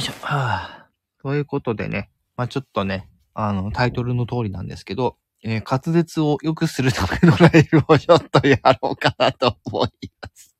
[0.00, 0.12] いしょ。
[0.22, 0.86] はあ。
[1.22, 10.56] ということでね、まあちょっとね、あの、タイトルの通りなんですけど、えー滑舌を良くするためのライブをちょっとやろうかなと思います。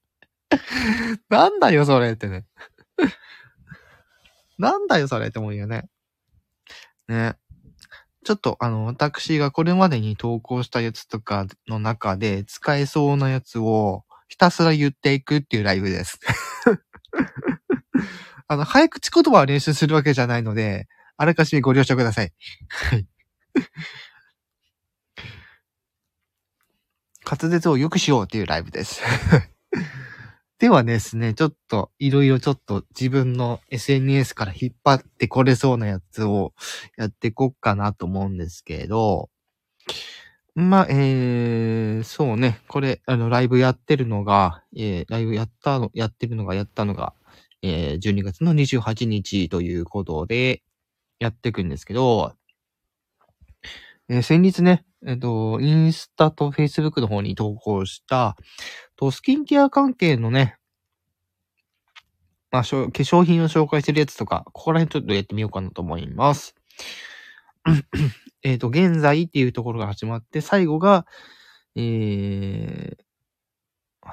[1.29, 2.47] なんだよ、それってね。
[4.59, 5.89] なんだよ、それって思うよね。
[7.09, 7.35] ね。
[8.25, 16.19] ちょっと、あの、私がこれまでに投稿したやつとかの中で使えそうなやつをひたすら言っていくっていうライブです。
[18.51, 22.33] あの、早口言葉を練習するわけじゃないので、あらかじめご了承ください。
[22.69, 23.07] はい。
[27.25, 29.03] 滑舌を良くしようっていうライブです。
[30.59, 36.53] ではですね、ちょっと、いろいろちょっと自分の SNS から引っ張ってこれそうなやつを
[36.97, 39.31] やっていこうかなと思うんですけど、
[40.57, 47.15] まあ、えー、そうね、これ、あの、ライブやってるのが、えー、ライブやったの、やってるのが、やったのが、
[47.63, 50.63] えー、12月の28日ということで、
[51.19, 52.35] やっていくんですけど、
[54.09, 58.37] えー先日ね、えっ、と、インスタとフェイスブックの方に投稿した、
[58.97, 60.57] と、スキンケア関係のね、
[62.51, 66.57] まあ、化粧品を紹介してるやつとか、ここら辺ちょっとやってみようかなと思います。
[68.43, 71.07] えっと、現在っていうところが始まって、最後が、
[71.77, 73.05] えー、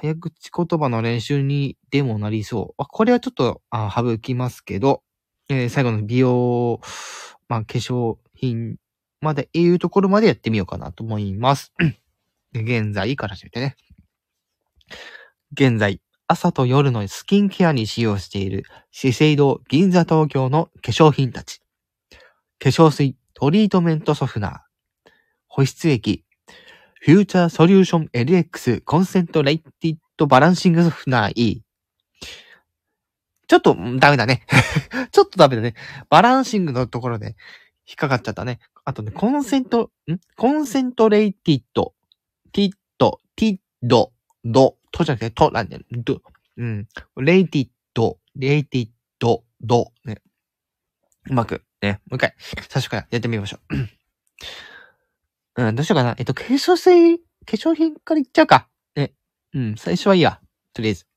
[0.02, 2.82] 早口言葉の練習にでもなりそう。
[2.82, 5.04] あこれはちょっと、あ省きますけど、
[5.50, 6.80] えー最後の美容、
[7.48, 8.78] まあ、化粧品
[9.22, 11.74] まで、いうところまでやってみようかなと思います。
[12.54, 13.76] で現在から始めてね。
[15.54, 21.62] 現在、朝と夜のスキンケアに使用している資生堂銀座東京の化粧品たち。
[22.60, 24.60] 化粧水、トリートメントソフナー、
[25.48, 26.26] 保湿液、
[27.02, 31.64] フューチャーソリューション LX コンセントレイティッドバランシングソフナー E。
[33.48, 34.46] ちょっと、ダメだね。
[35.12, 35.74] ちょっとダメだね。
[36.10, 37.38] バランシングのところで
[37.88, 38.60] 引っかかっちゃったね。
[38.84, 40.18] あとね、コンセント、ん？
[40.36, 41.94] コンセントレイティッド、
[42.52, 44.12] ティッド、ティッド、
[44.44, 45.84] ド、とじゃなくて、となんだよ。
[45.92, 46.22] ド、
[46.58, 46.88] うん。
[47.18, 50.22] レイティッド、レイティッド、ド、ね。
[51.30, 52.02] うまく、ね。
[52.10, 53.76] もう一回、最初からやってみましょう。
[55.58, 56.16] うん、どうしようかな。
[56.20, 58.68] えっと、化粧水、化粧品からいっちゃうか。
[58.96, 59.14] ね。
[59.54, 60.40] うん、最初はいいや。
[60.74, 61.08] とりあえず。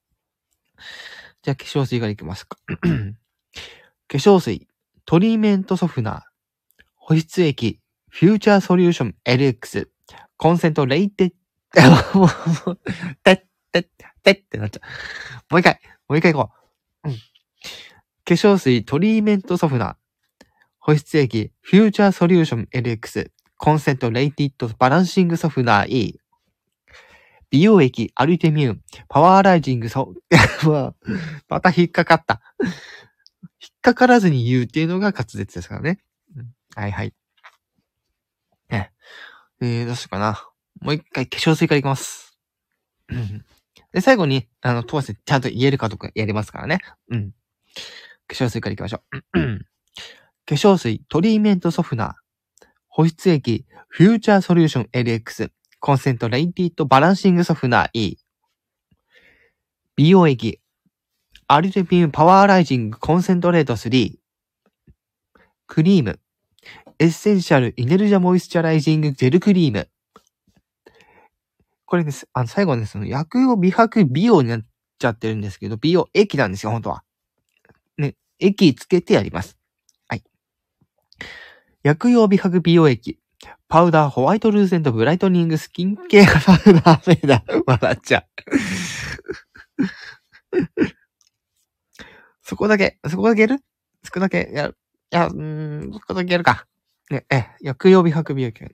[1.43, 2.57] じゃあ、化粧水からいきますか。
[4.09, 4.67] 化粧水、
[5.05, 9.89] トリーメントソフナー、保湿液、フューチャーソリューション LX、
[10.39, 11.33] コンセントレイテッ、
[12.19, 12.79] もう、もう
[13.23, 13.89] てって
[14.23, 15.53] てってなっちゃう。
[15.53, 16.53] もう一回、もう一回行こ
[17.05, 17.09] う。
[17.09, 17.15] うん。
[17.15, 17.21] 化
[18.25, 19.97] 粧水、トリートメントソフナー、
[20.79, 23.31] 保湿液、フューチャーソリューション LX、
[23.63, 26.21] コンセントレイティッドバランシングソフナー E、
[27.51, 30.15] 美容液、アルティミューン、パワーライジングソ、
[30.65, 30.95] まあ
[31.47, 32.41] また引っかかった。
[32.63, 36.01] 引っかからずに言うっていうのが滑舌ですからね。
[36.75, 37.13] はいはい。
[38.71, 38.93] ね。
[39.61, 40.43] えー、どうしようかな。
[40.81, 42.39] もう一回化粧水からいきます。
[43.93, 46.79] で、最後に、あの、通してちゃんと言えるかとかやりますからね。
[47.11, 47.33] うん。
[48.27, 49.21] 化粧水からいきましょう。
[50.47, 52.30] 化粧水、トリートメントソフナー、
[52.93, 58.19] 保湿液、フューチャーソリューション LX、コンセントレイティッドバランシングソフナー E、
[59.95, 60.61] 美容液、
[61.47, 64.19] アルティミューンパワーライジングコンセントレート3、
[65.69, 66.19] クリーム、
[66.99, 69.89] エッセンシャルイネルジャモイスチャライジングジェルクリーム。
[71.87, 72.29] これです。
[72.33, 74.61] あの、最後はね、その薬用美白美容になっ
[74.99, 77.05] ちゃってるんですけど、美容液なんですよ、本当は。
[77.99, 79.60] ね、液つけてやります。
[81.83, 83.19] 薬用美白美容液。
[83.69, 87.63] パウダーホワイトルーセントブライトニングスキンケアパウ ダーメーダー。
[87.67, 88.27] 笑っちゃう。
[92.43, 93.59] そこだけ、そこだけやる？
[94.03, 94.51] そこだけ？
[94.53, 94.77] やる？
[95.13, 96.67] いや、うーん、そこだけやるか。
[97.11, 98.65] ね、え、薬用美白美容液。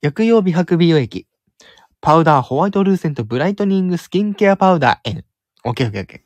[0.00, 1.26] 薬用美白美容液。
[2.00, 5.24] パウダーホワイトルーセントブライトニングスキンケアパウダー N。
[5.64, 6.24] オッケーオッケーオッケ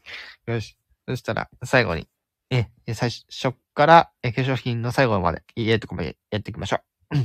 [0.48, 0.53] ー。
[0.53, 0.77] よし。
[1.09, 2.09] そしたら、最後に、
[2.51, 6.77] え、最初から、え、化粧品の最後まで、いいとこまでやっていきましょ
[7.13, 7.16] う。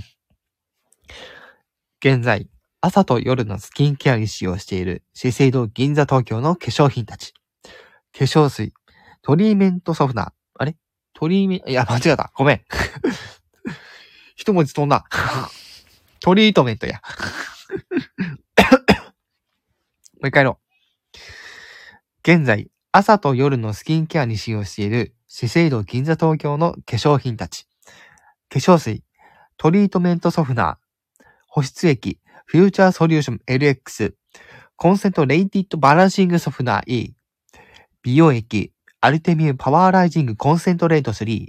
[2.00, 2.50] 現在、
[2.82, 7.34] 朝と夜のスキンケアに使用している資生堂銀座東京の化粧品たち。
[8.18, 8.74] 化粧水、
[9.22, 10.32] トリーメントソフナー。
[10.58, 10.76] あれ？
[11.14, 12.32] トリーメント、いや、間違えた。
[12.36, 12.62] ごめん。
[14.36, 15.06] 一文字飛んだ。
[16.20, 17.02] トリートメントや。
[20.20, 20.66] もう一回やろう。
[22.24, 27.66] 現在、朝と夜のスキンケアに使用している資生堂銀座東京の化粧品たち。
[28.50, 29.06] 化粧水、
[29.56, 34.14] トリートメントソフナー、保湿液、フューチャーソリューション LX、
[34.76, 37.14] コンセントレイティッドバランシングソフナー E、
[38.04, 41.48] 美容液、アルティミューンパワーライジングコンセントレート3、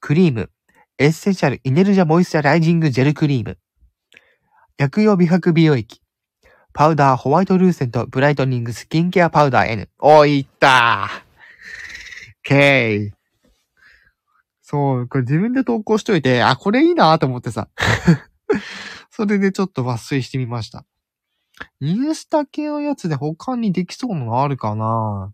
[0.00, 0.50] クリーム、
[0.98, 3.56] エッセンシャルイネルジャモイスチャライジングジェルクリーム、
[4.76, 6.02] 薬用美白美容液、
[6.78, 9.88] パウダーホワイトルーセントブライトニングスキンケアパウダー N。
[9.98, 11.22] おいったー。
[12.44, 13.10] ケイ。
[14.62, 17.68] そう、これ自分で投稿しといて、あ、これいいなと思ってさ。
[19.10, 20.86] それでちょっと抜粋してみました。
[21.80, 25.32] インスタ系のやつで他にできそうなのあるかな？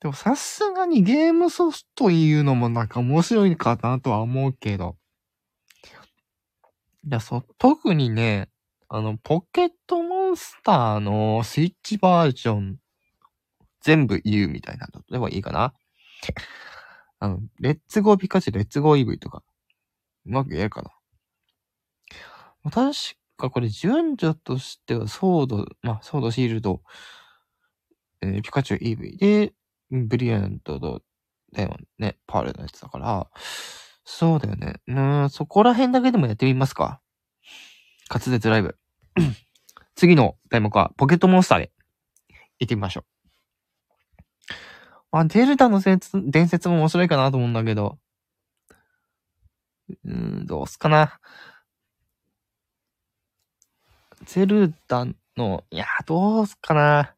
[0.00, 4.98] でもさすがにゲームソフトいうのもなんか面白いかなとは思うけど。
[7.06, 8.48] いや、そう、特にね、
[8.88, 12.78] あの、ポケットモンスターのスイッチバージョン、
[13.80, 15.72] 全部言うみたいなのでもいいかな。
[17.20, 19.44] あの、レッツゴーピカチュウ、レッツゴー イーブイ とか、
[20.24, 20.90] うまく言えるかな。
[22.72, 22.92] 確
[23.36, 26.82] かこれ順序としてはソード、まあ、ソードシールド、
[28.20, 29.52] えー、ピカチュウ イーブイ で、
[29.92, 31.02] ブリリアントと、
[31.52, 33.30] だよね、パールのやつだから、
[34.08, 34.74] そうだよね。
[34.86, 37.00] うん、そこら辺だけでもやってみますか。
[38.08, 38.78] 滑舌ライブ。
[39.96, 41.72] 次の題目は、ポケットモンスターで、
[42.60, 43.04] 行ってみましょう。
[45.10, 47.98] あ、デルタの伝説も面白いかなと思うんだけど、
[50.04, 51.18] うん、どうすかな。
[54.24, 55.04] ゼルダ
[55.36, 57.12] の、いや、どうすかな。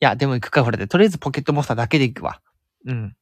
[0.00, 0.86] いや、でも行くか、これで。
[0.86, 2.40] とりあえずポケットモンスターだけで行くわ。
[2.86, 3.16] うん。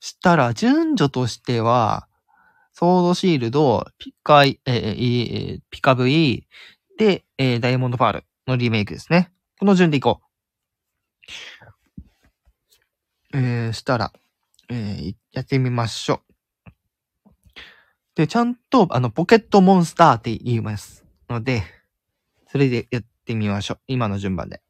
[0.00, 2.08] したら、順序としては、
[2.72, 6.46] ソードシールド、ピカイ、えー、ピカ V、
[6.98, 9.32] で、えー、ダイヤモンドパールのリメイクですね。
[9.58, 10.20] この順でいこ
[13.32, 13.36] う。
[13.38, 14.12] えー、したら、
[14.68, 16.30] えー、やってみましょう。
[18.14, 21.62] で、ちゃんと、あの、ポケットモンスターって言いますので、
[22.48, 23.80] それでやってみましょう。
[23.86, 24.62] 今の順番で。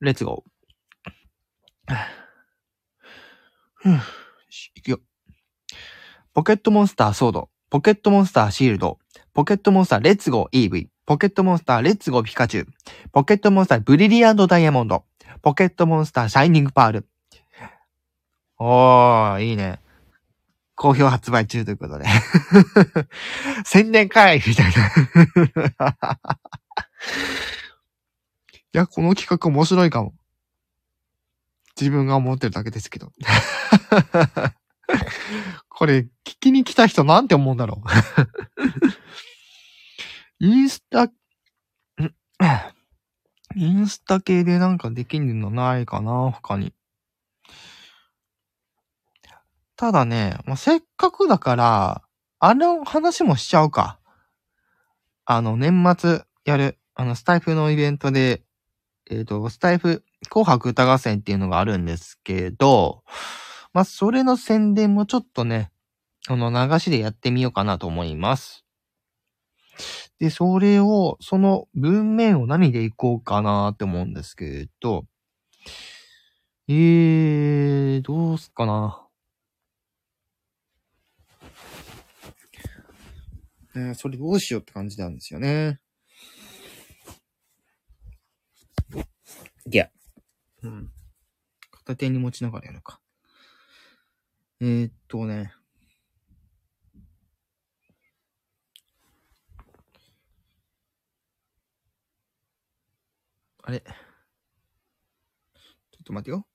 [0.00, 2.23] レッツゴー。
[3.84, 4.00] ふぅ、
[4.76, 5.00] いくよ。
[6.32, 8.98] ポケットモンスターソード、ポケットモンスターシールド、
[9.34, 12.66] ポケットモンスターレッツゴー EV、ポケットモンスターレッツゴーピカチュウ、
[13.12, 15.04] ポケットモンスターブリリアントダイヤモンド、
[15.42, 17.06] ポケットモンスターシャイニングパール。
[18.58, 19.80] おー、いいね。
[20.76, 22.06] 好評発売中ということで。
[23.66, 24.86] 宣伝会みたいな。
[28.72, 30.14] いや、この企画面白いかも。
[31.78, 33.12] 自分が思ってるだけですけど。
[35.68, 37.88] これ、聞きに来た人なんて思うんだろう。
[40.44, 41.10] インスタ、
[43.56, 46.72] インスタ系でなんかできるのないかな他に。
[49.76, 52.02] ただね、まあ、せっかくだから、
[52.38, 53.98] あの話もしちゃうか。
[55.24, 58.42] あの、年末やる、あの、スタイフのイベントで、
[59.10, 63.02] えっ、ー、と、スタイフ紅白歌合戦っていうのがあるんですけど、
[63.72, 65.70] まあ、それの宣伝もちょっとね、
[66.28, 68.64] あの、流しでやってみようかなと思います。
[70.18, 75.04] で、それを、その文面を何でいこうかなって思うんですけど、
[76.68, 79.00] えー、どうすっかな。
[83.76, 85.80] えー、それどうしようって感じなんですよね。
[89.70, 89.90] いや。
[90.64, 90.90] うん。
[91.70, 93.00] 片手に持ちながらやるか。
[94.60, 95.52] えー、っとね。
[103.62, 103.80] あれ？
[103.80, 103.90] ちょ
[106.00, 106.46] っと待てよ。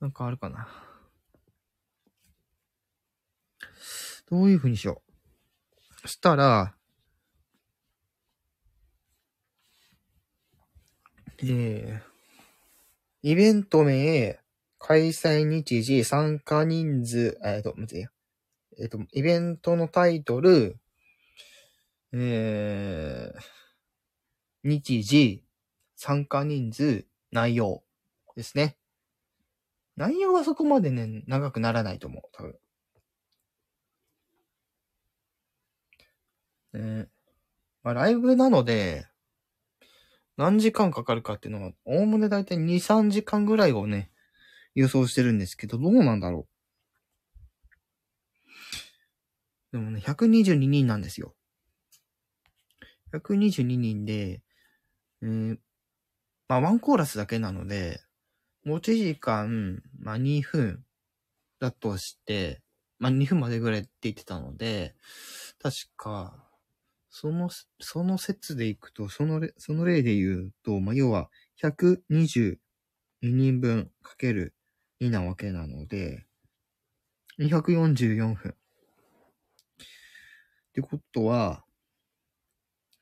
[0.00, 0.68] なんかあるかな。
[4.28, 5.02] どういう風にしよ
[6.04, 6.08] う。
[6.08, 6.74] したら、
[11.38, 12.13] えー、
[13.26, 14.38] イベント名、
[14.78, 18.10] 開催日時、参加人数、えっ、と、むずいや。
[18.78, 20.76] えっ、と、イベントのタイトル、
[22.12, 23.40] えー、
[24.62, 25.42] 日時、
[25.96, 27.82] 参加人数、内容
[28.36, 28.76] ですね。
[29.96, 32.58] 内容はそこまでね、長くならないと思う、多分。
[36.74, 37.08] ね
[37.82, 39.06] まあ、ライブなので、
[40.36, 44.10] 何時間かかるかっていうのは、おおむねだいたい2、3時間ぐらいをね、
[44.74, 46.48] 予想してるんですけど、どうなんだろ
[49.72, 49.76] う。
[49.76, 51.34] でもね、122人なんですよ。
[53.12, 54.42] 122人で、
[55.22, 55.58] えー、
[56.48, 58.00] まあ、ワンコーラスだけなので、
[58.64, 60.84] 持ち時間、まあ、2分
[61.60, 62.62] だとして、
[62.98, 64.94] まあ、2分までぐらいって言ってたので、
[65.62, 66.44] 確か、
[67.16, 71.30] その、その説でいくと、その、その例で言うと、まあ、要は、
[71.62, 72.56] 122
[73.22, 74.52] 人分かける
[75.00, 76.26] 2なわけなので、
[77.38, 78.50] 244分。
[78.50, 78.54] っ
[80.72, 81.64] てことは、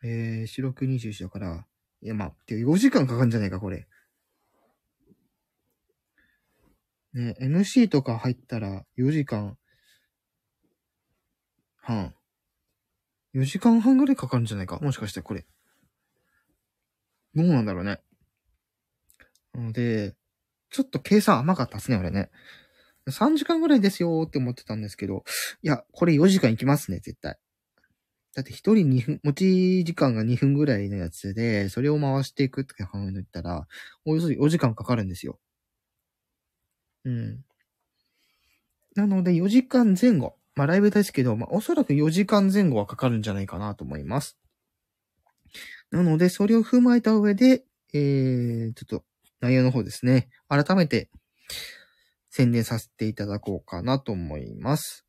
[0.05, 1.67] えー、四六二十四だから、
[2.03, 3.89] いや、まあ、て4時間かかるんじゃないか、これ。
[7.15, 9.57] ね、MC とか入ったら4時間
[11.77, 12.15] 半。
[13.35, 14.79] 4時間半ぐらいかかるんじゃないか？
[14.81, 15.47] もしかしてこれ。
[17.35, 18.01] どうなんだろうね。
[19.55, 20.15] なので、
[20.71, 22.31] ちょっと計算甘かったっすね、俺ね。
[23.09, 25.25] 3時間ぐらいですよーって思ってたんですけど、
[25.63, 27.37] いや、これ4時間いきますね、絶対。
[28.35, 33.67] だって1人2分、持ち時間が2分ぐらいのやつで、それを回していくって考えたら、
[34.05, 35.39] およそ4時間かかるんですよ。
[37.05, 37.45] うん。
[38.95, 40.37] なので4時間前後。
[40.55, 44.39] まあライブですけど、まあおそらく4時間前後はかかるんじゃないかなと思います。
[45.91, 49.05] なので、それを踏まえた上で、えー、ちょっと
[49.41, 50.29] 内容の方ですね。
[50.49, 51.11] 改めて
[52.31, 55.05] 宣伝させていただこうかなと思います。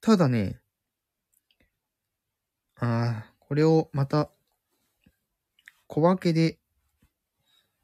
[0.00, 0.60] ただね、
[2.76, 4.30] ああ、これをまた
[5.88, 6.58] 小分けで、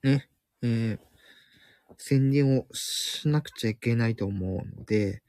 [0.05, 0.29] ね、
[0.63, 0.99] えー、
[1.99, 5.23] 宣伝をしなくちゃいけないと思うので、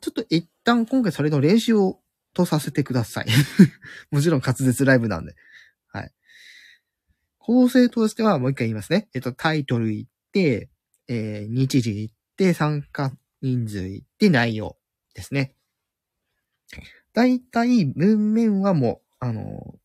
[0.00, 2.00] ちょっと一旦今回それの練習を
[2.34, 3.26] とさせてください。
[4.10, 5.34] もちろん滑舌ライブなんで。
[5.88, 6.12] はい。
[7.38, 9.08] 構成としてはもう一回言いますね。
[9.14, 10.70] えっと、タイトル言って、
[11.08, 14.78] えー、日時言って、参加人数言って、内容
[15.14, 15.54] ですね。
[17.12, 19.78] だいたい文面はもう、あの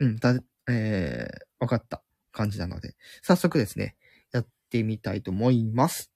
[0.00, 2.02] うん、だ、えー、わかった。
[2.32, 3.96] 感じなので、早速ですね、
[4.32, 6.12] やってみたいと思います。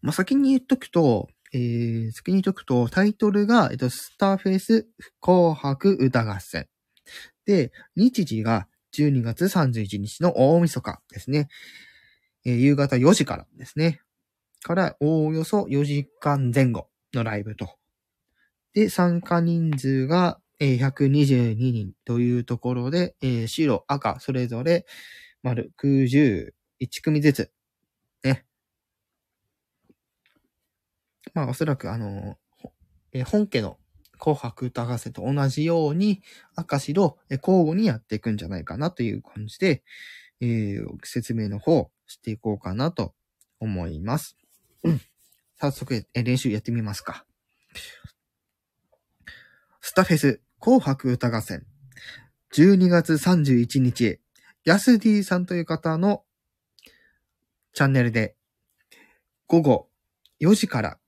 [0.00, 4.86] まあ、先に言っとくと、えー、先に言っとくと、タイトルが、えっと、スターフェイス
[5.20, 6.68] 紅白歌合戦。
[7.44, 11.48] で、日時が12月31日の大晦日ですね。
[12.44, 14.00] えー、夕方4時からですね。
[14.62, 17.76] から、おおよそ4時間前後のライブと。
[18.74, 24.86] で、参加人数がえ122人というところで、え白、赤、それぞれ、
[25.42, 27.52] 丸、空十、1組ずつ、
[28.24, 28.46] ね。
[31.34, 32.38] まあ、おそらく、あの、
[33.12, 33.78] え本家の
[34.18, 36.22] 紅白歌合戦と同じように、
[36.54, 39.82] 赤白、え交互にやっていくんじゃないかなという感じで、
[40.40, 43.14] えー、説明の方していこうかなと
[43.60, 44.36] 思います。
[44.84, 45.00] うん。
[45.58, 47.26] 早速、え練習やってみますか。
[49.82, 51.64] スタフェス紅白歌合戦。
[52.52, 54.18] 12月31日、
[54.64, 56.24] ヤスディさんという方の
[57.72, 58.34] チャンネルで
[59.46, 59.88] 午後
[60.40, 60.98] 4時から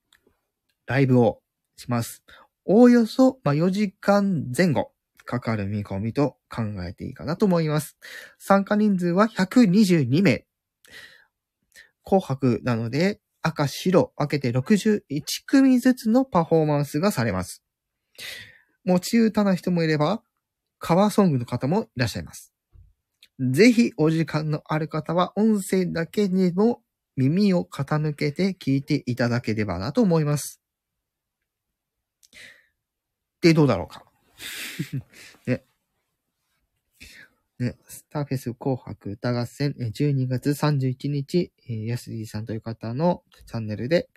[0.87, 1.41] ライブを
[1.77, 2.23] します。
[2.67, 4.93] おおよそ、ま4時間前後
[5.25, 7.97] かかる見込みと考えていいかなと思います。
[8.39, 10.47] 参加人数は122名。
[12.05, 15.03] 紅白なので赤白分けて61
[15.47, 17.65] 組ずつのパフォーマンスがされます。
[18.89, 20.23] 持ち歌な人もいれば、
[20.79, 22.55] カバーソングの方もいらっしゃいます。
[23.39, 26.81] ぜひお時間のある方は音声だけにも
[27.15, 30.63] 耳を傾けて聞いていただければなと思います。
[33.43, 34.05] で、どうだろうか。
[35.47, 35.65] ね。
[37.59, 44.09] ね、スターフェス紅白歌合戦、12月31日、ヤスディさんという方のチャンネルで、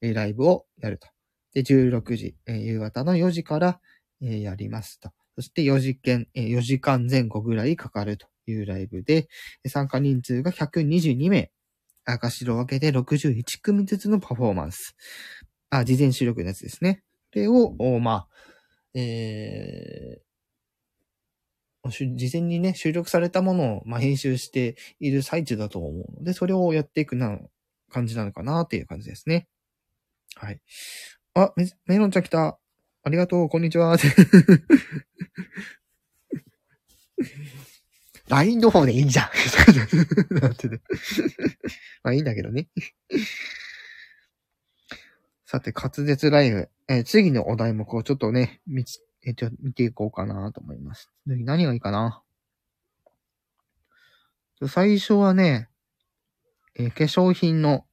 [0.00, 1.08] ライブをやると。
[1.52, 3.80] で、16時、夕方の4時から、
[4.24, 5.10] えやりますと。
[5.36, 9.28] そして4時間、え4時間前後ぐらいかかるというライブで、
[9.66, 11.50] 参加人数が122名。
[12.06, 14.94] 赤白分けで61組ずつのパフォーマンス。
[15.70, 17.02] あ、事前収録のやつですね。
[17.32, 18.28] これを、まあ、
[18.94, 27.38] えー、事前にね、収録されたものを、まあ、編集している最中だと思うので、それをやっていくな、
[27.94, 29.46] 感じなのかなっていう感じですね。
[30.34, 30.60] はい。
[31.34, 32.58] あ、メメロンちゃん来た。
[33.06, 33.98] ありがとう、こんにちは。
[38.28, 39.28] LINE の方でいいんじゃん。
[40.40, 40.80] なんてね。
[42.02, 42.70] まあいいんだけどね。
[45.44, 46.70] さて、滑舌ライブ。
[46.88, 51.10] えー、次のお題目をちょっとね、見つ、えー、ちょ見ていこうかなと思います。
[51.26, 52.22] 何がいいかな？
[54.66, 55.68] 最初はね、
[56.74, 57.84] えー、化粧品の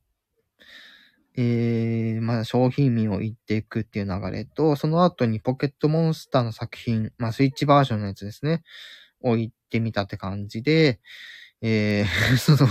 [1.37, 8.63] えー、まあ、商品名を言っていくっていう流れと、その後にポケットモンスターの作品、まあ、スイッチバージョンのやつですね、
[9.21, 10.99] を言ってみたって感じで、
[11.61, 12.69] えー、 その、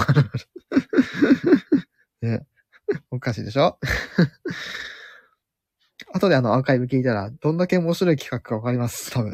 [2.36, 2.46] ね、
[3.10, 3.78] おかしいでしょ？
[6.12, 9.32] 後であのアーカイブ聞いたら、どんだけ面白い企画かわかります、多分。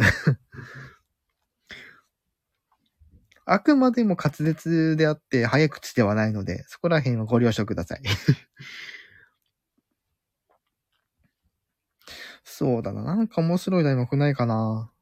[3.49, 8.03] あくまでも滑舌であって、早口ではないので、そこら辺はご了承ください。
[12.49, 13.03] そうだな。
[13.03, 14.93] なんか面白い題目ないかな。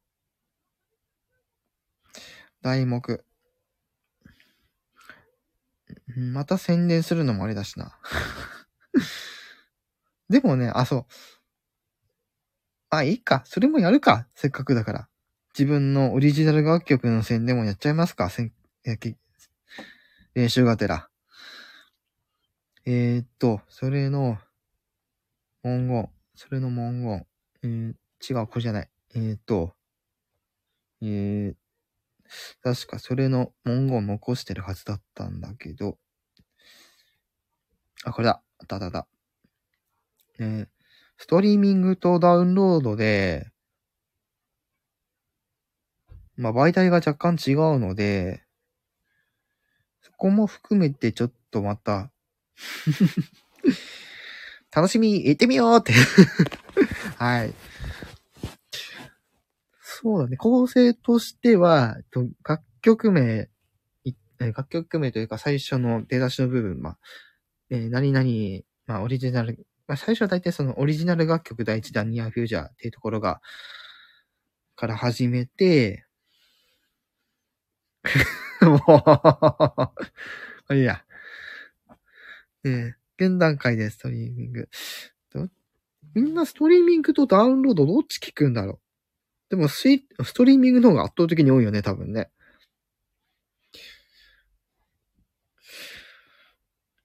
[2.63, 3.23] 題目。
[6.17, 7.99] また宣伝するのもあれだしな。
[10.31, 11.07] でもね、あ、そう。
[12.89, 13.43] あ、いいか。
[13.45, 14.27] それもやるか。
[14.35, 15.09] せっかくだから。
[15.57, 18.31] 自分のオリジナル楽曲の宣伝もやっちゃいますか。
[18.31, 19.17] せんえき
[20.33, 21.11] 練習がてら。
[22.87, 24.39] えー、っと、それの
[25.63, 26.11] 文言。
[26.35, 27.27] それの文言。
[27.65, 28.89] えー、違う、これじゃない。
[29.15, 29.75] えー、っと、
[31.03, 31.55] えー、
[32.63, 35.99] 確かそれの文言を残してるはずだったんだけど、
[38.05, 38.43] あ、これだ。
[38.59, 39.09] あったあったあった。
[40.39, 40.75] えー
[41.17, 43.49] ストリーミングとダウンロードで、
[46.37, 48.43] まあ媒体が若干違うので、
[50.03, 52.11] そこも含めてちょっとまた、
[54.75, 55.93] 楽しみ、行ってみようって。
[57.25, 57.55] はい。
[59.81, 60.37] そうだね。
[60.37, 61.97] 構成としては、
[62.47, 63.49] 楽曲名、
[64.39, 66.99] 楽曲名というか最初の出だしの部分、まあ、
[67.71, 73.41] えー何々、まあ、オリジナル、まあ、最初は大体そのオリジナル楽曲第一弾ニアフュージャーっていうところが、
[74.77, 76.07] から始めて、
[78.63, 79.93] も
[80.69, 81.05] う、いいや。
[82.65, 84.69] えー現段階でストリーミング。
[86.15, 88.81] みんなストリーミングとダウンロードどっち聞くんだろ
[89.51, 89.57] う？
[89.57, 92.31] でもスイ、ストリーミングの方が圧倒的に多いよね、多分ね。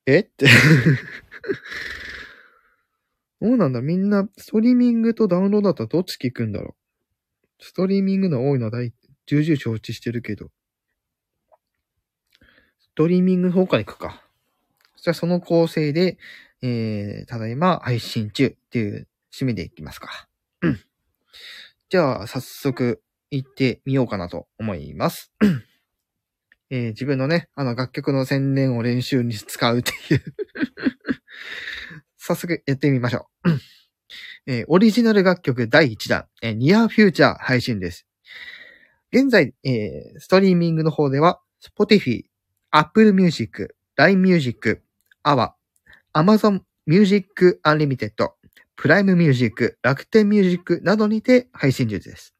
[0.05, 0.19] え？
[0.19, 0.47] って。
[3.41, 3.81] どうなんだ？
[3.81, 6.75] みんな、ストリーミングとダウンロードだったらどっち聞くんだろ
[7.59, 7.63] う？
[7.63, 8.93] ストリーミングの多いのは大、
[9.25, 10.49] 重々承知してるけど。
[12.79, 14.23] ストリーミングの方から行くか。
[14.97, 16.17] じゃあその構成で、
[16.61, 20.27] えー、ただいま配信中っていう締めでいきますか。
[20.61, 20.79] うん。
[21.89, 25.31] じゃあ、早速行ってみようかなと思います。
[26.71, 30.23] えー自分のね、あの楽曲の宣伝を練習に使うっていう。
[32.17, 33.49] 早速やってみましょう。
[34.45, 38.05] えーオリジナル楽曲第1弾、えー、Near Future 配信です。
[39.11, 42.23] 現在、えーストリーミングの方では、Spotify、
[42.71, 44.83] Apple Music、LINE Music、
[45.25, 45.58] AWA、
[46.13, 48.11] Amazon Music Unlimited、
[48.75, 52.33] プライムミュージック、楽天ミュージックなどにて配信中です。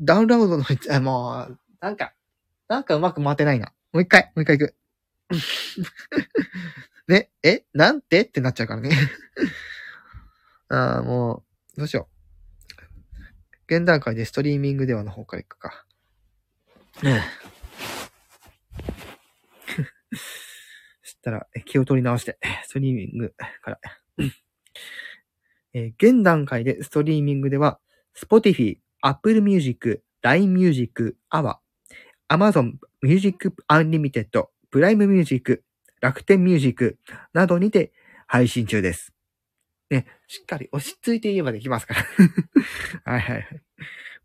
[0.00, 2.12] ダウンロードの、 あもう、なんか、
[2.68, 3.72] なんかうまく回ってないな。
[3.92, 4.74] もう一回、もう一回行く。
[7.08, 8.22] ね、えなんて？
[8.22, 8.90] ってなっちゃうからね。
[10.68, 11.44] ああ、も
[11.76, 12.08] う、どうしよ
[13.68, 13.74] う。
[13.74, 15.84] 現段階でストリーミングではの方から行くか。
[21.26, 23.80] たら、気を取り直して、 ストリーミングから。
[25.74, 27.80] えー現段階でストリーミングでは、
[28.16, 31.56] Spotify、Apple Music、LINE Music、AWA、
[32.28, 35.64] Amazon Music Unlimited、プライムミュージック、
[36.00, 36.98] 楽天ミュージック
[37.34, 37.92] などにて
[38.26, 39.12] 配信中です。
[39.90, 42.02] ね、しっかり落ち着いて言えばできますから。
[43.12, 43.62] はいはいはい。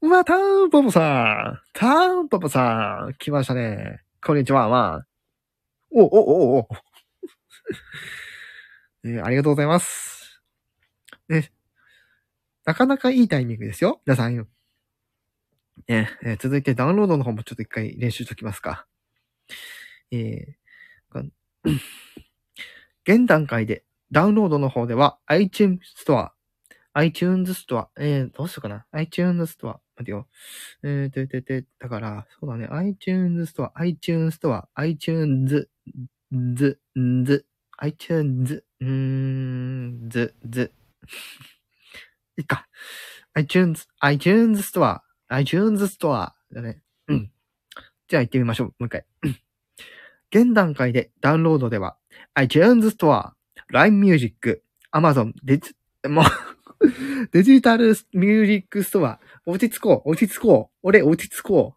[0.01, 4.01] うわ、タンポポさんターンポポさん来ましたね。
[4.23, 5.07] こんにちは、まあ。
[5.91, 6.90] お、お、お、お。
[9.03, 10.41] ね ありがとうございます。
[11.29, 11.51] ね。
[12.65, 14.01] なかなかいいタイミングですよ。
[14.05, 14.47] 皆さんよ。
[15.87, 18.87] ね、えー続いてダウンロードの方もちょっと一回練習しときますか。
[20.11, 21.23] えーが
[23.05, 26.31] 現段階でダウンロードの方では iTunes Store、
[26.93, 30.27] iTunes Store、えー、どうしようかな iTunes Store、待てよ。
[30.83, 35.69] えー、ててて、だから、そうだね、iTunes Store、iTunes Store、iTunes、
[36.31, 37.45] ず、んず、
[37.83, 40.71] iTunes、うーん、ず、ず。
[42.37, 42.67] いいか。
[43.33, 46.83] iTunes、iTunes Store、iTunes Store だね。
[47.07, 47.31] うん。
[48.07, 48.67] じゃあ行ってみましょう。
[48.67, 49.05] もう一回。
[50.31, 51.97] 現段階でダウンロードでは、
[52.35, 53.31] iTunes Store、
[53.69, 54.63] LINE Music、
[54.93, 55.73] Amazon、デジ、
[56.07, 56.25] もう、
[57.31, 61.75] デジタルミュージックストア、落ち着こう、落ち着こう、俺落ち着こ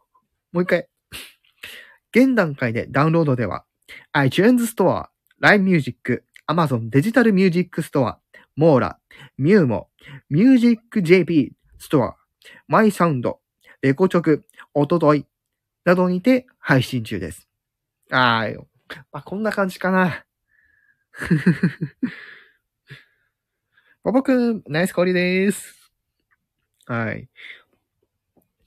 [0.52, 0.56] う。
[0.56, 0.86] もう一回。
[2.14, 3.64] 現段階でダウンロードでは、
[4.12, 5.06] iTunes Store、
[5.44, 8.18] LINE Music、Amazon デジタルミュージックストア、
[8.56, 8.98] モーラ、
[9.36, 9.90] ミューモ、
[10.30, 12.16] Music JP ストア、
[12.66, 13.40] マイサウンド、
[13.82, 15.26] レコチョク、おととい、
[15.84, 17.46] などにて配信中です。
[18.10, 18.56] あー。
[19.12, 20.24] まあ、こんな感じかな。
[24.02, 25.92] ボボくん、ナイス氷でーす。
[26.86, 27.28] はい。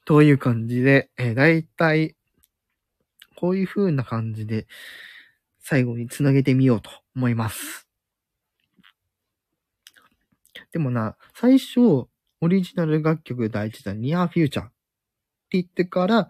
[0.05, 2.15] という感じで、えー、だいたい、
[3.35, 4.67] こういう風な感じで、
[5.69, 7.85] 最後につなげてみようと思います。
[10.71, 11.79] でもな、最初、
[12.39, 14.73] オリジナル楽曲第一弾、ニアフューチャーって
[15.51, 16.29] 言ってから、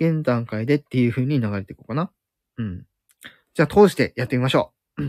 [0.00, 2.10] 現段階でっていう風に流れていこうかな。
[2.58, 2.84] うん。
[3.54, 5.04] じゃあ通してやってみましょう。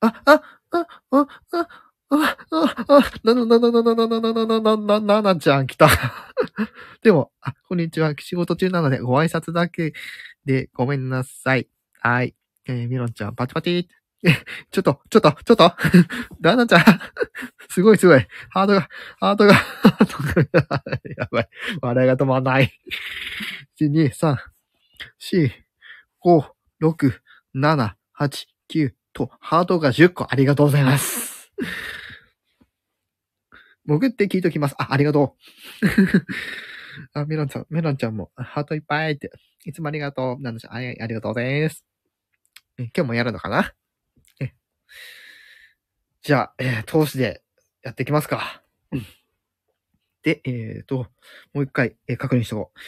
[0.00, 0.42] あ、あ、
[0.72, 1.68] あ、あ、あ、
[2.10, 5.88] あ、あ、あ、な、な、な、な、な、な、な、な、な、な、な、な、なちゃん来た。
[7.02, 8.14] でも、あ、こんにちは。
[8.18, 9.92] 仕事中なのでご挨拶だけ
[10.44, 11.68] でごめんなさい。
[12.04, 12.34] はい。
[12.66, 13.88] えー、ミロンちゃん、パチパチ。
[14.24, 14.30] え、
[14.72, 15.76] ちょっと、ちょっと、ちょっと。
[16.40, 16.82] ダーナちゃん。
[17.70, 18.26] すごいすごい。
[18.50, 18.88] ハートが、
[19.20, 20.42] ハートが、 ハートが、
[21.16, 21.48] やばい。
[21.80, 22.72] 笑いが止まんない。
[23.80, 24.36] 1、2、3、
[25.20, 25.52] 4、
[26.24, 26.44] 5、
[26.80, 27.20] 6、
[27.54, 31.52] 7、8、9と、ハートが10個ありがとうございます。
[33.86, 34.74] 潜って聞いときます。
[34.76, 35.36] あ、ありがと
[37.14, 37.18] う。
[37.20, 39.30] あ、メロンちゃん、メロンちゃんも、ハートいっぱいって。
[39.64, 40.42] いつもありがとう。
[40.42, 40.72] なんでしょう。
[40.74, 41.91] ありがとうです。
[42.78, 43.74] 今日もやるのかな？
[46.22, 47.42] じゃあ、えー、通しで
[47.82, 48.62] やっていきますか。
[50.22, 51.08] で、えっ、ー、と、
[51.52, 52.78] もう一回、えー、確認しとこう。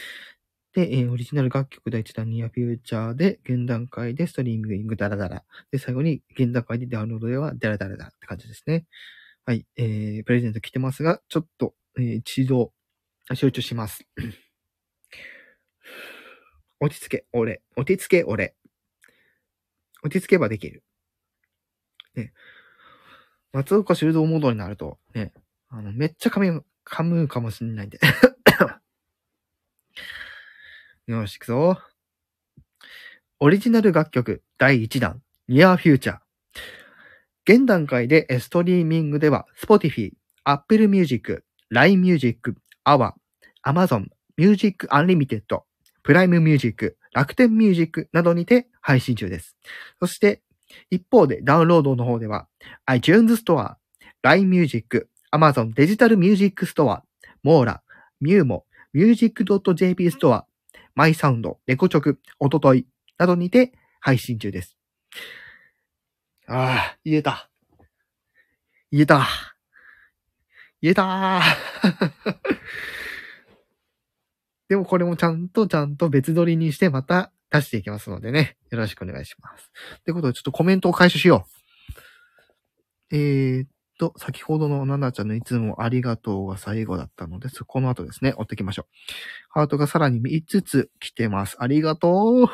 [0.77, 5.45] で、えー、オリジナル楽曲第一弾ニアフューチャーで、現段階でストリーミングダラダラ。
[5.73, 8.87] で、最後に現段階でダウンロードではダラダラだって感じですね。
[9.47, 12.73] はい、えー、プレゼント来てますが、ちょっと、えー、一度、
[13.35, 14.07] 集中します。
[16.79, 17.63] 落ち着け、俺。
[17.75, 18.55] 落ち着け、俺。
[20.05, 20.85] 落ち着けばできる。
[22.15, 22.33] ね。
[23.53, 25.33] 松岡修造モードになると、ね、
[25.71, 27.99] あの、めっちゃ噛む、噛むかもしんないんで。
[31.07, 31.79] よし、行くぞ。
[33.41, 36.19] オリジナル楽曲第1弾、Near Future。
[37.47, 40.13] 現段階でストリーミングでは、Spotify、
[40.45, 43.13] Apple Music、LINE Music、Hour、
[43.65, 45.43] Amazon、Music Unlimited、
[46.03, 49.57] Prime Music、楽天 Music などにて配信中です。
[50.01, 50.43] そして、
[50.91, 52.49] 一方でダウンロードの方では、
[52.87, 53.77] iTunes Store、
[54.23, 57.05] LINE Music、Amazon デジタルミュージックストア、
[57.43, 57.83] モーラ、
[58.21, 60.47] ミューモ、music.jp ストア、
[60.95, 64.77] マイサウンド、レコチョク、おとといなどにて配信中です。
[66.47, 67.49] ああ、言えた。
[68.91, 69.27] 言えた。
[70.81, 71.41] 言えた
[74.69, 78.57] でもこれもちゃんとちゃんと別撮りにしてまた出していきますのでね。
[78.71, 79.71] よろしくお願いします。
[80.05, 81.47] ということでちょっとコメントを回収しよ
[83.11, 83.17] う。
[83.17, 88.87] えー、っと、先ほどのナナちゃんのいつもありがとうが最後だったので、そこの後ですね、追っていきましょう。
[89.51, 91.57] ハートがさらに5つ来てます。
[91.61, 92.47] ありがとう。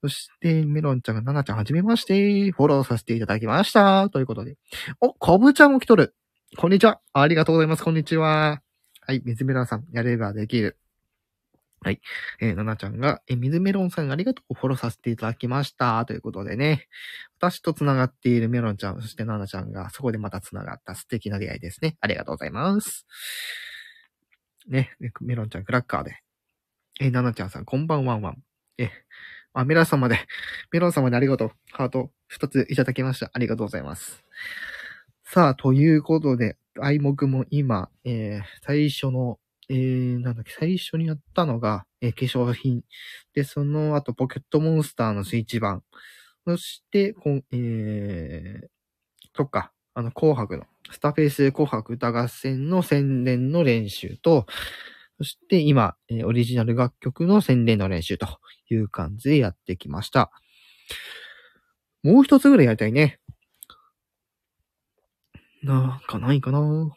[0.00, 4.08] そして、メロンちゃんがナナちゃんはじめまして、フォローさせていただきました。
[4.10, 4.56] ということで。
[5.00, 6.14] お、コブちゃんも来とる。
[6.56, 7.00] こんにちは。
[7.12, 7.84] ありがとうございます。
[7.84, 8.62] こんにちは。
[9.00, 10.78] はい、水メロンさん、やればできる。
[11.84, 12.00] はい。
[12.40, 16.04] えー、ななちゃんが、えー、水メロンさんありがとうフォローさせていただきました。
[16.06, 16.86] ということでね。
[17.38, 21.96] 私と繋がっているメロンちゃん、そしてななちゃんがそこでまた繋がった素敵な出会いですね。
[22.00, 23.04] ありがとうございます。
[24.68, 26.18] ね、メロンちゃんクラッカーで。
[27.00, 28.36] えー、ななちゃんさん、こんばんはんわん。
[28.78, 28.88] えー、
[29.54, 30.20] あ、メロン様で、
[30.70, 31.52] メロン様でありがとう。
[31.72, 33.30] ハート二ついただきました。
[33.32, 34.24] ありがとうございます。
[35.24, 39.38] さあ、ということで、愛目も今、えー、最初の
[39.72, 42.82] えー、なんだっけ、最初にやったのが、えー、化粧品。
[43.32, 45.82] で、その後、ポケットモンスターのスイッチ版。
[46.46, 48.68] そして、こん、えー、
[49.34, 54.44] そっか、あの、紅白の、スタフェイス紅白歌合戦の宣伝の練習と、
[55.16, 58.26] そして今、えー、オリジナル楽曲の宣伝の練習と
[58.68, 60.30] いう感じでやってきました。
[62.02, 63.20] もう一つぐらいやりたいね。
[65.62, 66.94] なんかないかな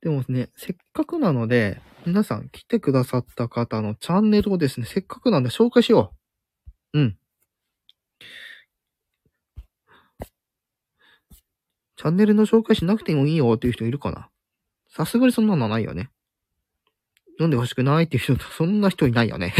[0.00, 6.14] でもね、せっかくなので、皆さん来てくださった方のチャンネルをですね、せっかくなんで紹介しよ
[6.94, 7.00] う。
[7.00, 7.18] うん。
[11.96, 14.28] チャンネルの紹介しなくてもいいよっていう人いるかな？
[14.88, 16.10] さすがにそんなのないよね。
[17.40, 19.54] 飲んでほしくないっていう人、そんな人いないよね。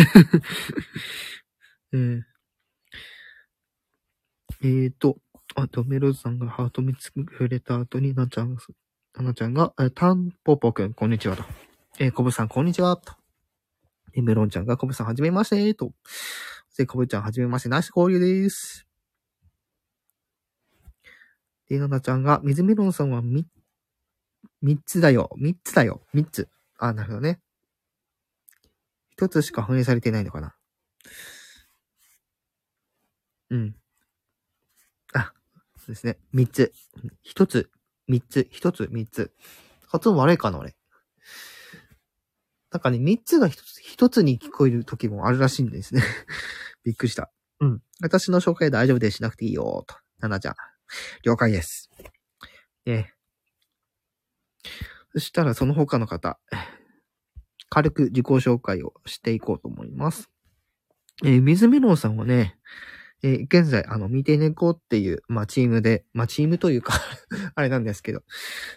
[1.93, 2.27] うん。
[4.63, 5.19] えーと、
[5.55, 8.69] あと、メロズさんがハート見つくれた後になっちゃうんです。
[9.19, 11.43] ななちゃんが、タンポポくん、こんにちはと。
[11.99, 13.15] えー、コブさん、こんにちはと。
[14.15, 15.93] えメロンちゃんが、コブさん、はじめましてと。
[16.77, 18.87] で、コブちゃん、はじめまして、ナイス交流です。
[21.69, 23.45] で、ななちゃんが、水メロンさんはみ、
[24.63, 25.31] 三つだよ。
[25.37, 26.01] 三つだよ。
[26.15, 26.49] 三つ。
[26.79, 27.41] あ、なるほどね。
[29.11, 30.55] 一つしか反映されてないのかな。
[33.51, 33.75] うん。
[35.13, 35.33] あ、
[35.77, 36.19] そうですね。
[36.33, 36.73] 三つ。
[37.25, 37.73] 一つ、
[38.09, 39.33] 三つ、一つ、三つ。
[39.87, 40.75] 発音悪いかな、俺。
[42.71, 46.03] なんかね、三つが一つ、一つに聞こえる時もあるらしいんですね。
[46.85, 47.31] びっくりした。
[47.61, 47.83] うん。
[48.01, 49.95] 私の紹介大丈夫でしなくていいよ、と。
[50.19, 50.55] ななちゃん。
[51.23, 51.91] 了解です。
[52.85, 53.15] ね。
[55.13, 56.39] そしたらその他の方、
[57.71, 60.31] 軽く自己紹介をしていこうと思います。
[61.25, 62.59] えー水メロンさんはね、
[63.23, 66.95] えー現在、あの、見て猫っていう、まあ、チームで、まあ、チームというか、
[67.57, 68.23] あれなんですけど、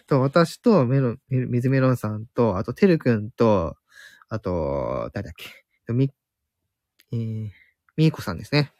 [0.06, 3.76] と、私とメロン、水メロンさんと、あと、てるくんと、
[4.28, 6.10] あと、誰だっけ、み、
[7.12, 7.50] えー、
[7.96, 8.72] みーこさんですね。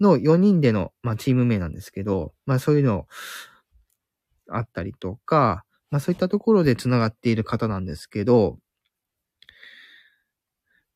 [0.00, 3.06] の4人での、まあ、チーム名なんですけど、まあ、そういうの
[4.48, 8.58] あったりとか、まあ、そういったところで繋がっている方なんですけど、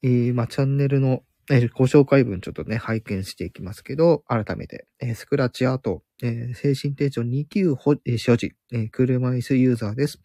[0.02, 10.20] えー、まあ、チャンネルの、えーご紹介文ちょっとね、拝見していきますけど、改めて、えースクラッチアート、えー精神低調2級保、えー所持、えー車椅子ユーザーです。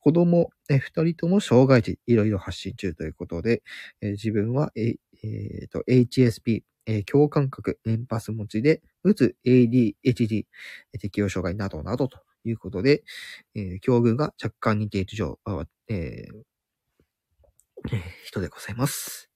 [0.00, 3.62] 子供、えー二人とも障害児、いろいろ発信中ということで、
[4.02, 10.44] えー自分は、えーえーと、HSP、えー共感覚、年パス持ちで、うつ、ADHD、
[11.00, 13.04] 適応障害などなどということで、
[13.54, 15.38] えー境遇が若干似ている上、
[18.24, 19.31] 人でございます。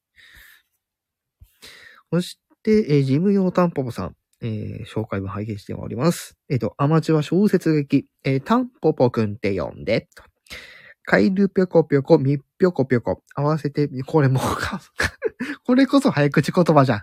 [2.17, 6.39] そして、えー事務用タンポポさん、えー紹介文拝見しております。
[6.49, 10.23] えっ、と、アマチュア小説劇、えータンポポくんって呼んで、と
[11.05, 14.81] カイルぴょこぴょこ、みっぴょこぴょこ、合わせて、これもうか、
[15.67, 17.01] これこそ早口言葉じゃん。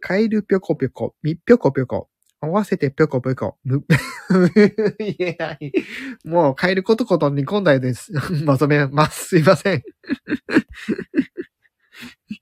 [0.00, 2.10] カエルぴょこぴょこ、みぴょこぴょこ、
[2.42, 3.84] 合わせてぴょこぴょこ、む、
[4.98, 5.72] 言えない。
[6.24, 8.12] もう、カエルことこと煮込んだようです。
[8.44, 9.28] まとめます。
[9.28, 9.82] すいません。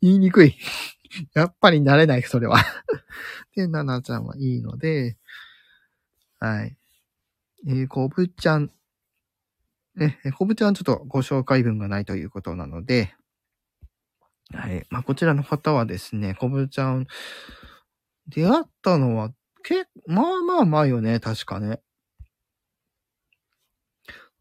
[0.00, 0.56] 言いにくい。
[1.34, 2.58] やっぱり慣れない、それは。
[3.54, 5.16] で、ななちゃんはいいので、
[6.40, 6.76] はい。
[7.66, 8.70] えー、こぶちゃん。
[9.96, 13.14] ね、えこぶちゃんちょっとご紹介文がないということなので、
[14.52, 14.86] はい。
[14.90, 17.06] まあ、こちらの方はですね、こぶちゃん、
[18.28, 21.68] 出会ったのは、け、まあまあ前よね、確かね。
[21.68, 21.74] だ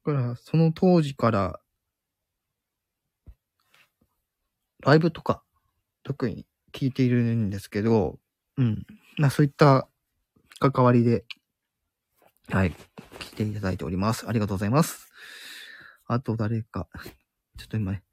[0.04, 1.60] から、その当時から、
[4.82, 5.44] ライブとか、
[6.04, 8.20] 特に聞いているんですけど、
[8.58, 8.86] うん。
[9.18, 9.88] まあそういった
[10.60, 11.26] 関わりで、
[12.50, 12.72] はい、
[13.20, 14.28] 聞いていただいております。
[14.28, 15.12] ありがとうございます。
[16.06, 16.88] あと誰か、
[17.58, 18.04] ちょっと今ね、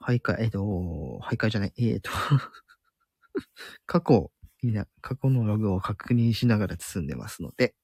[0.00, 2.10] 徘徊、えっ、と、徘徊じゃない、えっ、と、
[3.86, 7.74] 過去、みんな、過去のログを確認しながら進んでますので、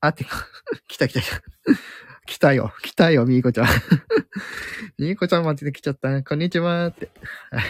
[0.00, 0.46] あ、てか、
[0.88, 1.42] 来た来た来た。
[2.30, 3.66] 来たよ、来たよ、みーこちゃん。
[4.98, 6.22] みーこちゃん待ちで来ちゃった。
[6.22, 7.10] こんにちはって。
[7.50, 7.64] はい。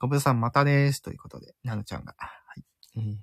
[0.00, 1.00] ごぶさんまたです。
[1.00, 2.16] ということで、なのちゃんが。
[2.18, 2.64] はい。
[2.96, 3.16] えー、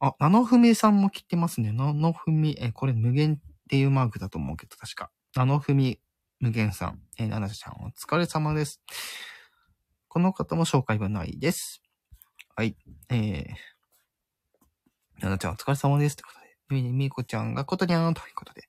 [0.00, 1.70] あ、なのふみさんも来てますね。
[1.70, 3.38] なのふみ、えーこれ無限っ
[3.70, 5.12] ていうマークだと思うけど、確か。
[5.36, 6.00] なのふみ
[6.40, 7.00] 無限さん。
[7.18, 8.82] えー、ななちゃんお疲れ様です。
[10.08, 11.82] この方も紹介文ないです。
[12.56, 12.76] はい。
[13.10, 16.16] えー、ななちゃんお疲れ様です。
[16.16, 16.37] ということ
[16.68, 16.74] で。
[16.74, 18.68] み、みこちゃんがことにゃんということで。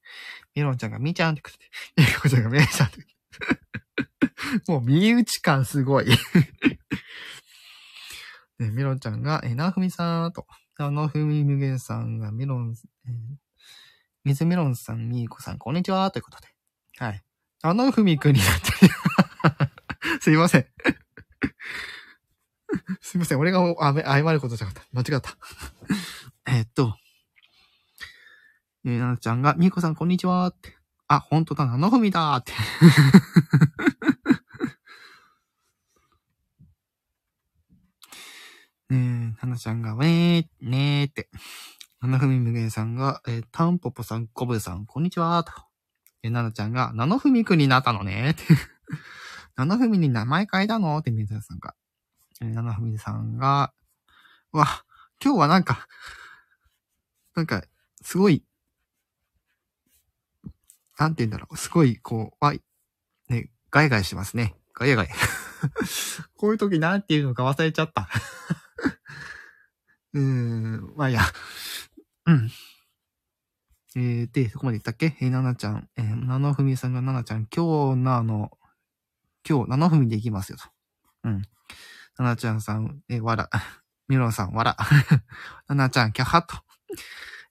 [0.55, 1.65] みろんちゃんがみーちゃんということで。
[1.97, 3.19] みこちゃんがみーちゃんということで。
[4.71, 6.07] もう、身内感すごい。
[8.59, 10.45] ね、メロンちゃんが、えー、なふみさんと、
[10.77, 13.13] なのふみむげさんがメロン、えー、
[14.25, 16.47] 水メロンさん、みーこさん、こんにちはということで。
[16.97, 17.23] はい。
[17.61, 18.93] なのふみくんになってる。
[20.21, 20.65] すいません。
[23.01, 23.39] すいません。
[23.39, 24.89] 俺があ謝ることじゃなかった。
[24.93, 25.37] 間違った。
[26.45, 26.95] えっと、
[28.89, 30.75] えー、ななちゃんが、みーこさん、こんにちはって。
[31.07, 32.53] あ、ほんとだ、なのふみだーって。
[38.89, 38.99] ねえ、
[39.45, 41.29] ななちゃんが、ウェー、ねーって。
[42.01, 45.51] ななふみむげんさんが、えーたんぽぽさん、こぶさん、こんにちはと。
[46.23, 48.43] えーななちゃんが、なのふみくんになったのねって。
[49.55, 51.75] ななふみに名前変えたのって、みずさんが。
[52.41, 53.71] えーななふみさんが、
[54.51, 54.65] わ、
[55.23, 55.87] 今日はなんか、
[57.35, 57.63] なんか、
[58.01, 58.43] すごい、
[60.99, 62.61] なんて言うんだろう、すごい、こう、わい、
[63.29, 64.55] ね、ガイガイしてますね。
[64.73, 65.09] ガイガイ。
[66.35, 68.09] こういう時なんて言うのか忘れちゃった。
[70.13, 71.21] うーん、まあいいや。
[72.25, 72.51] うん。
[73.95, 75.15] えー、で、そこまで言ったっけ？
[75.21, 78.51] えー、ななちゃん、えー、ななふみさんがななちゃん、今日のあの、
[79.47, 80.65] 今日、ななふみでいきますよと。
[81.23, 81.41] うん。
[82.17, 83.49] ななちゃんさん、えー、わら。
[84.09, 84.77] みろんさん、わら。
[85.69, 86.57] ななちゃん、キャハと。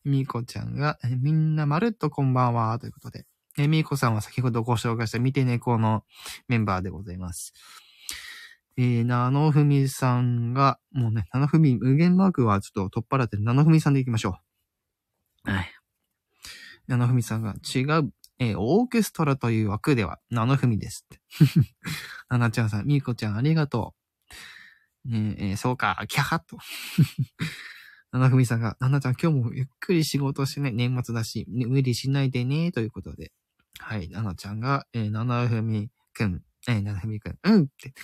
[0.05, 3.27] みーこちゃんが、えーみんなまるっとこんばんは、ということで。
[3.59, 6.05] えーみーこさんは先ほどご紹介した見て猫の
[6.47, 7.53] メンバーでございます。
[8.77, 14.39] えー、なのふみさんが、もうね、なのふみ、無限マークはちょっと取っ払って、なのふみさんで行きましょ
[15.47, 15.51] う。
[15.51, 15.73] はい。
[16.87, 21.21] なのふみさんが、違う、えー、オーケストラという枠では、なのふみですって。
[22.31, 23.97] ななちゃんさん、みーこちゃんありがと
[25.05, 25.11] う。
[25.11, 26.59] ねえー、そうか、キャハッと。
[28.13, 33.33] ななふみさんが、ななちゃん今日もゆっくり仕事してね、年末だし、無理しないでね、ということで。
[33.89, 37.95] はい、ななちゃんが、えー、ななふみくん、えー、ななふみくん、うんって。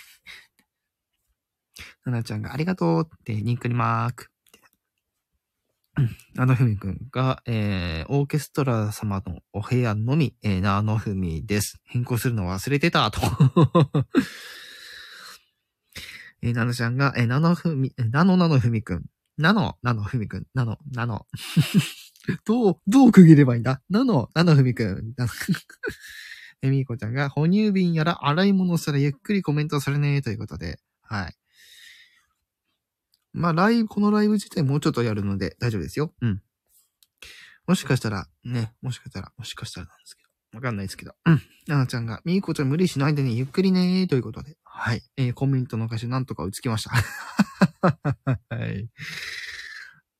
[2.03, 4.31] ななちゃんがありがとうって、ニンクリマーク。
[6.33, 11.79] なのふみくんが、えー、オーケストラ様のお部屋のみ、えー、なのふみです。
[11.83, 13.21] 変更するの忘れてた、と。
[16.41, 19.05] えー、なのちゃんが、えー、なのふみ、なのなのふみくん。
[19.37, 20.47] なの、なのふみくん。
[20.55, 21.27] なの、なの。
[22.45, 23.81] どう、どう区切ればいいんだ？
[23.89, 25.13] なの、なのふみくん。
[26.61, 31.35] えみーこちゃんが、哺乳瓶やら洗い物したらゆっくりコメントされねえということで、はい。
[33.33, 36.13] まあ、ライブ、このライブ自体もうちょっとやるので大丈夫ですよ。
[36.21, 36.41] うん。
[37.67, 40.29] もしかしたら、ね、もしかしたら、もしかしたらなんですけど。
[40.57, 41.13] わかんないですけど。
[41.25, 41.41] うん。
[41.67, 44.55] ななちゃんが、みーこちゃん無理しないでね、ゆっくりねーということで。
[44.63, 45.03] はい。
[45.17, 46.91] えー、コメントの歌詞なんとか打ちつけました。
[48.49, 48.89] はい。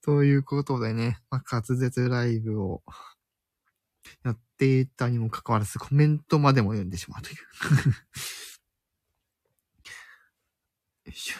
[0.05, 2.83] ということでね、まあ、滑舌ライブを
[4.23, 7.37] やっていたにもかかわらず、コメントまでも読んでしまうという。
[11.09, 11.37] よいしょ。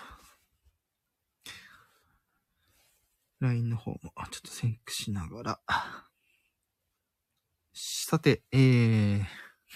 [3.41, 3.99] LINE の方も、
[4.31, 5.59] ちょっと先駆しながら。
[7.71, 9.23] さて、えー、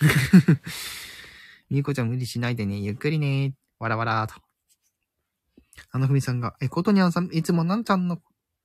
[1.70, 4.34] みーこちゃん無理しないでね、ゆっくりね、わらわらと。
[5.92, 8.20] あのふみさんが、え、ことにゃんさん、いつもなんちゃんの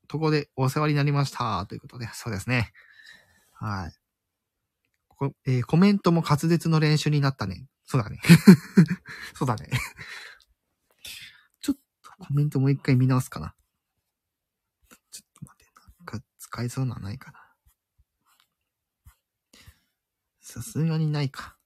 [0.08, 1.66] とこでお世話になりました。
[1.66, 2.72] ということで、そうですね。
[3.52, 3.92] はい。
[5.08, 7.66] こえー、コメントも滑舌の練習になったね。
[7.84, 8.18] そうだね。
[9.34, 9.68] そうだね。
[11.60, 13.54] ちょっとコメントもう一回見直すかな。
[15.10, 17.40] ちょっと待って、なんか使えそうなのないかな。
[20.40, 21.56] さすがにないか。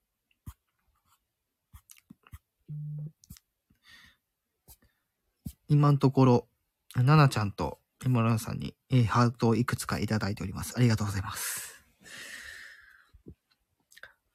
[5.68, 6.48] 今のところ、
[6.94, 10.73] ななちゃんとエモランさんに、えー、ハートをいくつかいただいております。
[10.77, 11.85] ありがとうございます。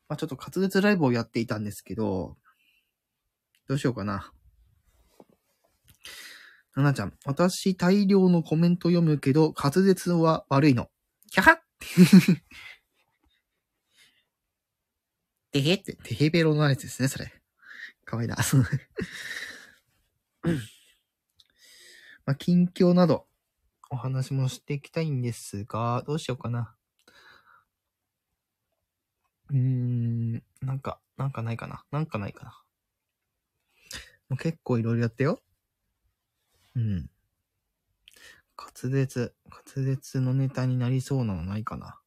[0.08, 2.38] まあ、ちょっと滑舌ライブをやっていたんですけど、
[3.68, 4.32] どうしようかな。
[6.76, 10.92] ななちゃん、私大量のコメント読むけど、滑舌は悪いの。
[11.32, 11.58] キャハッ
[15.52, 17.34] てへって、てへべろのやつですね、それ。
[18.06, 18.38] かわいいな。
[22.26, 23.28] まあ、近況など、
[23.94, 26.76] お話もしていきたいんですが、どうしようかな。
[29.50, 31.86] うーん、なんか、なんかないかな。
[31.92, 32.64] なんかないかな。
[34.30, 35.42] もう結構いろいろやってよ。
[36.76, 37.10] うん。
[38.58, 42.00] 滑舌、滑舌のネタになりそうなのないかな。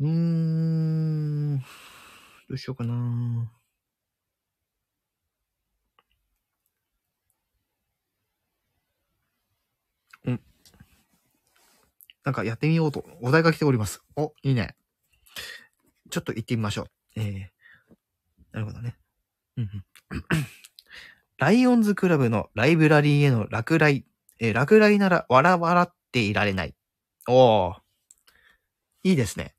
[0.00, 1.58] うーん。
[1.58, 1.64] ど
[2.50, 3.61] うしようかな。
[10.24, 10.40] うん。
[12.24, 14.02] なんかやってみようと、お題が来ております。
[14.16, 14.76] お、いいね。
[16.10, 16.86] ちょっと行ってみましょう。
[17.16, 17.96] えー、
[18.52, 18.96] なるほどね。
[19.56, 19.84] うんうん。
[21.38, 24.04] ライオンズクラブのライブラリーへの落雷。
[24.38, 26.74] えー、落雷なら笑笑っていられない。
[27.28, 27.80] おー。
[29.04, 29.54] いいですね。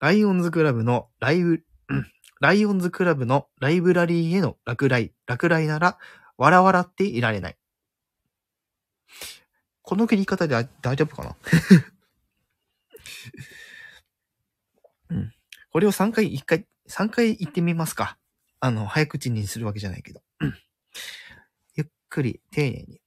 [0.00, 1.64] ライオンズクラブのライブ、
[2.40, 5.12] ライオンズクラブのライブラリーへの落雷。
[5.26, 5.98] 落雷なら
[6.36, 7.56] 笑笑っていられない。
[9.88, 11.34] この切り方で大丈夫かな？
[15.08, 15.32] うん。
[15.72, 18.18] これを3回、1回、3回言ってみますか。
[18.60, 20.20] あの、早口にするわけじゃないけど。
[21.74, 23.00] ゆっくり、丁寧に。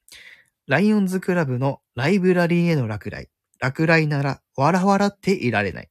[0.66, 3.30] ライオンズクラブのライブラリーへの落雷。
[3.60, 5.90] 落雷なら、笑笑っていられない。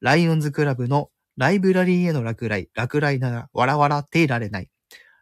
[0.00, 2.70] ライオンズクラブのライブラリーへの落雷。
[2.72, 4.70] 落雷なら、笑笑っていられない。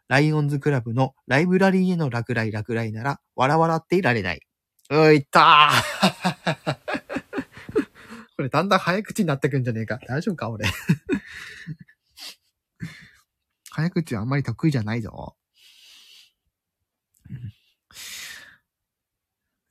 [0.07, 2.53] ライオンズクラブのライブラリーへの落雷。
[2.53, 4.48] 落雷なら、笑笑っていられない。
[4.89, 6.75] うんいったー
[8.35, 9.99] これだんだん早口になってくんじゃねえか。
[10.07, 10.65] 大丈夫か俺
[13.69, 15.35] 早口はあんまり得意じゃないぞ。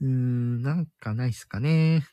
[0.00, 2.06] うーん、なんかないっすかね。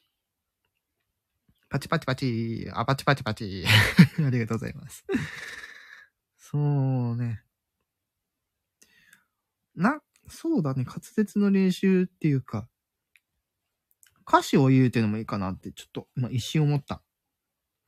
[1.69, 2.69] パチパチパチ。
[2.73, 3.65] あ、パチパチパチ。
[4.25, 5.05] ありがとうございます。
[6.37, 7.43] そうね。
[9.75, 10.85] な、そうだね。
[10.85, 12.69] 滑舌の練習っていうか、
[14.27, 17.01] 歌詞を言うっていうのもいいかなって、ちょっと、まあ、一瞬思った。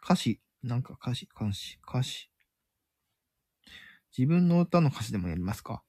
[0.03, 2.29] 歌詞、なんか歌詞、歌詞、歌詞。
[4.17, 5.83] 自分の歌の歌詞でもやりますか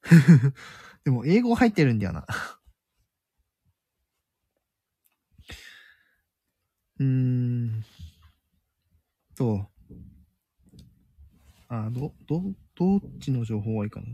[1.04, 2.26] でも、英語入ってるんだよな。
[6.98, 7.84] うーん。
[9.36, 9.70] と、
[11.68, 12.42] あ、ど、ど、
[12.74, 14.06] どっちの情報がいいかな。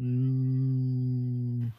[0.00, 1.72] うーん。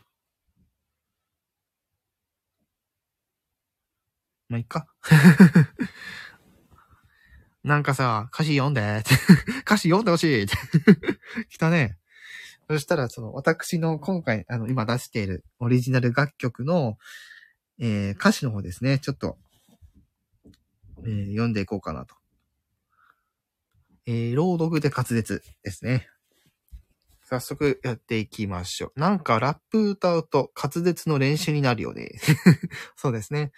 [4.52, 4.86] まあ、いっか。
[7.64, 9.02] なんかさ、歌詞読んで。
[9.64, 10.48] 歌詞読んでほしい。
[11.48, 11.98] 来たね。
[12.70, 16.98] そしたら、その、私の今回、あの、今出しているオリジナル楽曲の、
[17.80, 19.00] えー、歌詞の方ですね。
[19.00, 19.38] ちょっと、
[21.06, 22.14] えー、読んでいこうかなと。
[24.06, 26.10] えー、朗読で滑舌ですね。
[27.24, 29.00] 早速やっていきましょう。
[29.00, 32.20] なんかラップ歌うと滑舌の練習になるよね。
[32.98, 33.54] そうですね。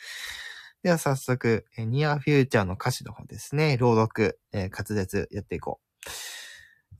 [0.83, 3.77] では早速、え、ニアフューチャーの歌詞の方ですね。
[3.77, 5.79] 朗読、えー、滑舌やっていこ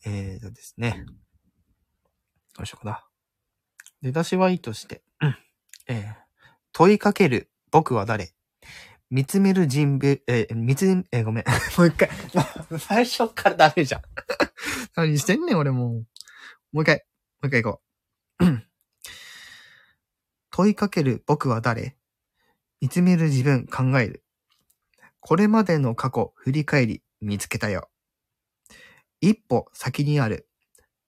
[0.06, 0.10] う。
[0.10, 1.06] えーとですね。
[2.56, 3.04] どうしようかな。
[4.02, 5.04] 出だしはいいとして、
[5.90, 6.16] えー、
[6.72, 8.34] 問いかける僕は誰？
[9.10, 11.44] 見つめる人物、えー、見つ、えー、ごめん。
[11.78, 12.10] もう一回。
[12.80, 14.02] 最初からダメじゃん。
[14.96, 16.08] 何してんねん、俺もう。
[16.72, 17.06] もう一回。
[17.42, 17.82] もう一回行こ
[18.40, 18.46] う。
[20.52, 21.98] 問いかける僕は誰？
[22.84, 24.26] 見つめる自分考える。
[25.22, 27.88] これまでの過去振り返り見つけたよ。
[29.22, 30.50] 一歩先にある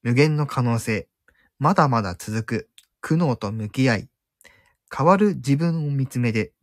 [0.02, 1.10] 無限の可能性。
[1.60, 2.70] まだまだ続く
[3.02, 4.10] 苦悩と向き合い。
[4.90, 6.54] 変わる自分を見つめて、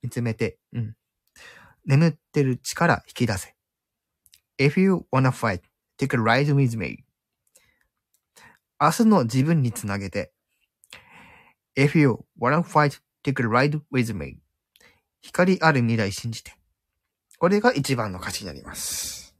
[0.00, 0.96] 見つめて、うん。
[1.84, 3.54] 眠ってる力引き出せ。
[4.58, 5.60] If you wanna fight,
[5.98, 7.04] take a ride with me.
[8.80, 10.32] 明日の自分につなげて。
[11.76, 14.38] If you wanna fight, take a ride with me.
[15.20, 16.54] 光ある未来信じて。
[17.38, 19.34] これが一番の歌詞になります。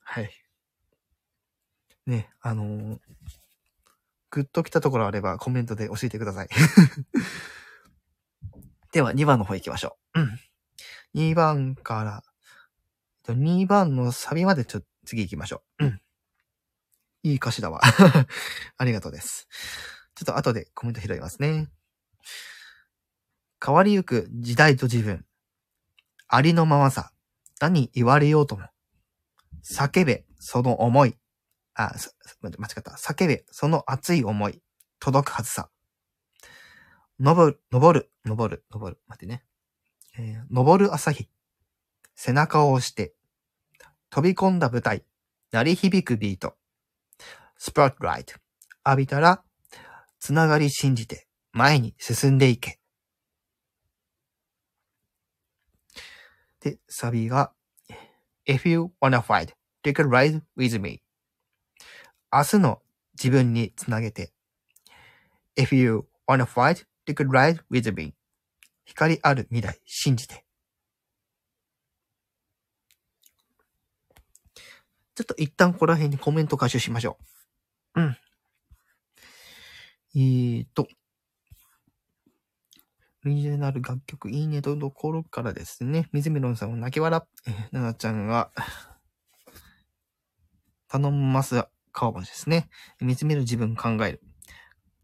[0.00, 0.30] はい。
[2.06, 2.98] ね、あのー、
[4.30, 6.48] グッと来たところあればコメントで教えてください。
[8.92, 10.20] では、2番の方行きましょう。
[10.20, 10.38] うん。
[11.14, 12.22] 2番から、
[13.34, 15.86] 2番のサビまでちょ、次行きましょう。
[15.86, 16.00] うん。
[17.22, 17.80] いい歌詞だわ。
[18.76, 19.48] ありがとうです。
[20.14, 21.68] ちょっと後でコメント拾いますね。
[23.64, 25.24] 変わりゆく時代と自分。
[26.28, 27.12] ありのままさ。
[27.60, 28.68] 何言われようとも。
[29.64, 31.16] 叫べ、その思い。
[31.74, 31.94] あ、
[32.42, 32.92] 間違った。
[32.92, 34.62] 叫べ、その熱い思い。
[34.98, 35.70] 届くはずさ。
[37.18, 39.00] 登る、登る、登る、登る。
[39.06, 39.42] 待ってね。
[40.18, 41.28] えー、登る朝日。
[42.14, 43.14] 背中を押して。
[44.10, 45.04] 飛び込んだ舞台。
[45.52, 46.56] 鳴り響くビート。
[47.56, 48.34] スポットライト。
[48.84, 49.42] 浴びたら、
[50.20, 52.78] つながり信じて、前に進んでいけ。
[56.66, 57.52] で、サビが、
[58.44, 59.54] If you wanna fight,
[59.84, 61.00] take a ride with me.
[62.32, 62.82] 明日の
[63.14, 64.32] 自分につなげて。
[65.56, 68.14] If you wanna fight, You could ride with me.
[68.84, 70.44] 光ある未来、信じて。
[75.14, 77.16] ちょっと一旦ここら辺にコメント回収しましょ
[77.94, 78.00] う。
[78.00, 78.16] うん。
[80.16, 80.88] えーと。
[83.26, 88.52] オリジナル楽曲、いいねとところからですね、水メロンさんを泣き笑え、ななちゃんが、
[90.86, 92.68] 頼ます顔橋ですね。
[93.00, 94.22] 見つめる自分考える。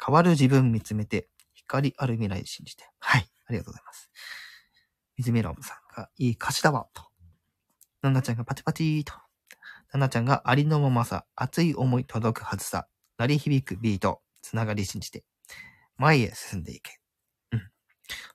[0.00, 2.88] 変わる自分見つめて、光ある未来信じて。
[3.00, 3.28] はい。
[3.46, 4.08] ありがとうございます。
[5.16, 7.02] 水メロンさんが、いい歌詞だわ、と。
[8.02, 9.14] ナナちゃんがパチパチーと。
[9.92, 12.86] ナナちゃんがありのままさ、熱い思い届くはずさ。
[13.18, 15.24] 鳴り響くビート、つながり信じて。
[15.96, 17.01] 前へ進んでいけ。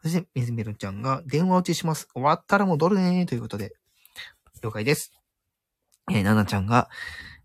[0.02, 2.08] そして、水メロンちゃんが、電話打ちします。
[2.14, 3.74] 終わったら戻るねー、ということで。
[4.62, 5.12] 了解です。
[6.12, 6.90] えー、ナナちゃんが、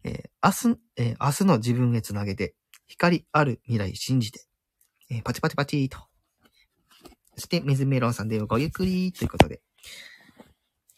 [0.05, 2.55] えー、明日、えー、明日の自分へつなげて、
[2.87, 4.47] 光ある未来信じて。
[5.11, 5.99] えー、パチパチパチーと。
[7.35, 9.61] そして、水メロンさんでごゆっくりということで。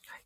[0.07, 0.25] はい、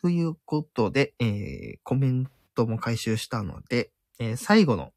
[0.00, 4.93] ということで、えー、コメントも回収したので、えー、最後の、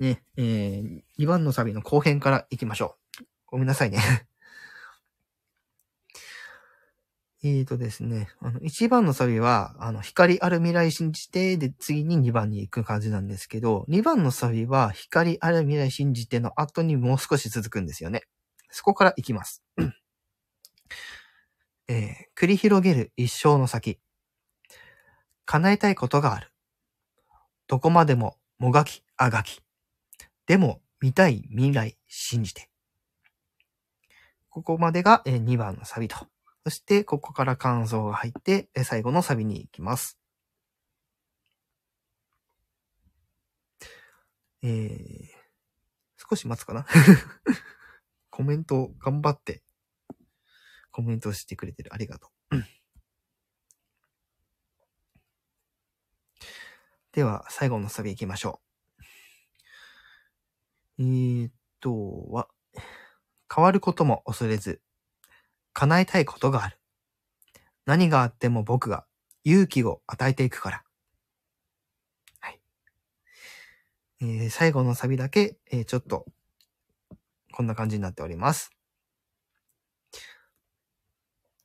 [0.00, 3.24] ね、えー、2番のサビの後編から行きましょう。
[3.46, 3.98] ごめんなさいね
[7.42, 18.22] えーとですね、あの、1番のサビは、あの、光ある未来信じて、で、次に2番に行く感じなんですけど、2番のサビは、光ある未来信じての後にもう少し続くんですよね。
[18.70, 19.62] そこから行きます。
[21.88, 24.00] えー、繰り広げる一生の先。
[25.44, 26.52] 叶えたいことがある。
[27.68, 29.65] どこまでももがき、あがき。
[30.46, 32.70] でも、見たい未来信じて。
[34.48, 36.16] ここまでが、2番のサビと
[36.66, 40.18] そして、ここから感想が入って、最後のサビに行きます。
[44.62, 45.26] えー、
[46.28, 46.84] 少し待つかな
[48.30, 49.62] コメント頑張って、
[50.90, 51.94] コメントしてくれてる。
[51.94, 52.56] ありがとう。
[57.12, 58.65] では、最後のサビ行きましょう。
[60.98, 62.48] えーっとは、
[63.54, 64.80] 変わることも恐れず、
[65.72, 66.78] 叶えたいことがある。
[67.84, 69.06] 何があっても僕が
[69.44, 70.84] 勇気を与えていくから。
[72.40, 72.60] はい。
[74.20, 76.26] えー最後のサビだけ、えーちょっと、
[77.52, 78.70] こんな感じになっております。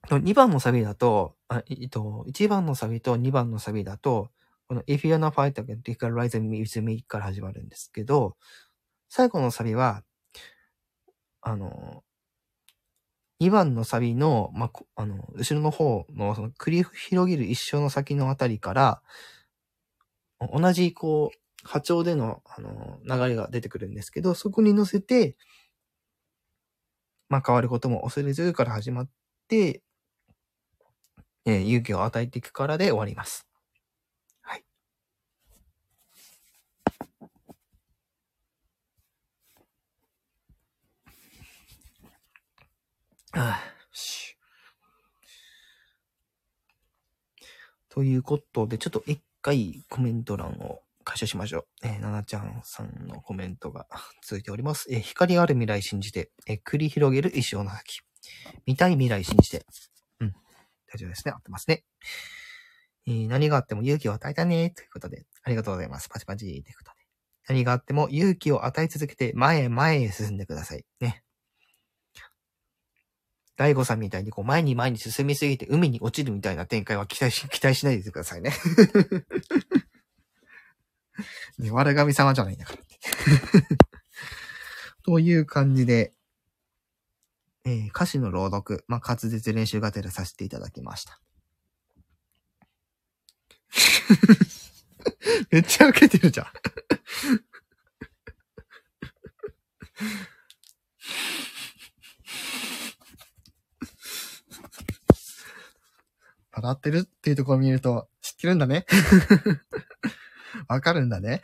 [0.09, 4.31] 2番のサビだと、あえっと、1番のサビと2番のサビだと、
[4.67, 8.35] この If you're not fight again, you can rise and with me から始まるんですけど、
[9.13, 10.05] 最後のサビは、
[11.41, 12.03] あの、
[13.41, 19.01] 2番のサビの、まあ、あの、後ろの方の、その繰り広げる一生の先のあたりから、
[20.53, 25.35] 同じ、こう、波長での、あの、流れが出てくるんですけど、そこに乗せて、
[27.29, 29.09] まあ、変わることも恐れずから始まっ
[29.49, 29.81] て、
[31.45, 33.50] えー勇気を与えていくからで終わります。
[43.33, 43.59] あ、
[43.91, 44.35] し。
[47.89, 51.65] ということで、ちょっと一回コメント欄を解消しましょう。
[51.83, 53.87] えー、ななちゃんさんのコメントが
[54.23, 54.87] 続いております。
[54.91, 58.01] えー光ある未来信じて、えー繰り広げる一生の先。
[58.65, 59.65] 見たい未来信じて。
[60.19, 60.35] うん。
[60.93, 61.33] 大丈夫ですね。
[61.33, 61.83] 合ってますね。
[63.07, 64.69] えー何があっても勇気を与えたね。
[64.71, 66.09] ということで、ありがとうございます。
[66.09, 66.45] パチパチ。
[66.63, 66.97] ということで。
[67.47, 70.85] 何があっても勇気を与え続けて、前へ前へ進んでください。
[70.99, 71.23] ね。
[73.61, 78.51] 大悟さんみたいにこう前に前に進みすぎて海に落ちるみたいな展開は期待し、期待しないでくださいね。
[81.59, 82.79] ね、悪神様じゃないんだから。
[85.05, 86.11] という感じで、
[87.63, 91.21] えー歌詞の朗読、まあ、滑舌練習がてらさせていただきました。
[95.51, 96.47] めっちゃ受けてるじゃん。
[106.61, 108.85] 笑ってるっていうところを見ると、知ってるんだね。
[110.69, 111.41] わかるんだね。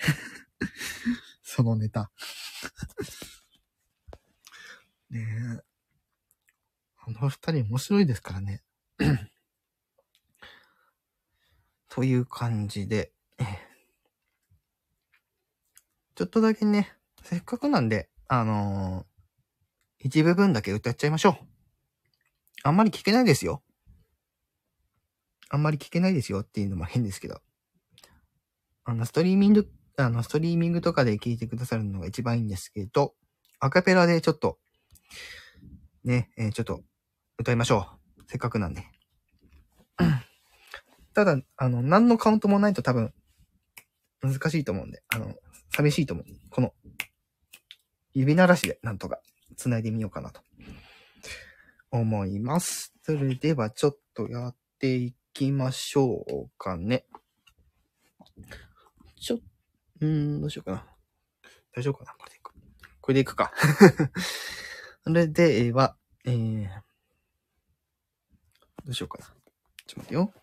[1.42, 2.12] そのネタ。
[5.10, 5.26] ね
[5.60, 5.64] え。
[6.98, 8.64] あの二人面白いですからね。
[11.90, 13.12] という感じで、
[16.16, 19.18] ちょっとだけね、せっかくなんで、あのー
[20.00, 21.36] 一部分だけ歌っちゃいましょう。
[22.64, 23.64] あんまり聞けないですよ。
[25.50, 27.42] あんまり聞けないですよっていうのも変ですけど。
[28.86, 33.14] あの、ストリーミング、あの、ストリーミングとかで聞いてくださるのが一番いいんですけど、
[33.60, 34.60] アカペラでちょっと、
[36.04, 36.82] ね、えーちょっと
[37.38, 37.88] 歌いましょ
[38.18, 38.24] う。
[38.28, 38.84] せっかくなんで。
[41.14, 43.14] ただ、あの、何のカウントもないと多分、
[44.22, 45.36] 難しいと思うんで、あの、
[45.76, 46.26] 寂しいと思う。
[46.50, 46.74] この、
[48.14, 49.20] 指鳴らしでなんとか
[49.58, 50.42] 繋いでみようかなと
[51.92, 52.94] 思います。
[53.04, 57.06] それではちょっとやっていきましょうかね。
[59.20, 59.40] ちょ、
[60.02, 60.84] うーん、どうしようかな。
[61.76, 62.16] 大丈夫かな？
[62.18, 62.54] これでいく。
[63.02, 63.54] これでいくか。
[65.06, 66.68] それでは、えー、
[68.84, 69.26] どうしようかな。
[69.26, 70.34] ちょっと待ってよ。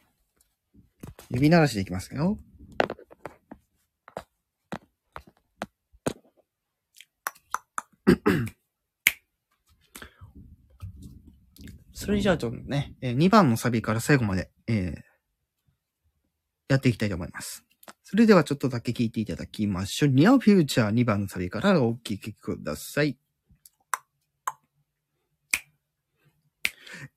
[1.31, 2.39] 指鳴らしでいきますよ。
[11.93, 15.01] それじゃあちょっとね、2番のサビから最後まで、えー、
[16.69, 17.65] やっていきたいと思います。
[18.03, 20.11] それではちょっとだけ聞いていただきましょう。
[20.11, 23.17] Near Future 2番のサビからお聞きください。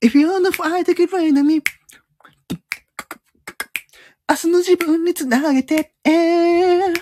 [0.01, 1.61] If you wanna fight the good enemy,
[4.29, 6.93] 明日の自分につなげて、えー、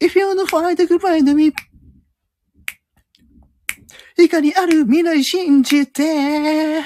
[0.00, 1.52] If you wanna fight the good enemy,
[4.16, 6.82] 光ある未来信じて、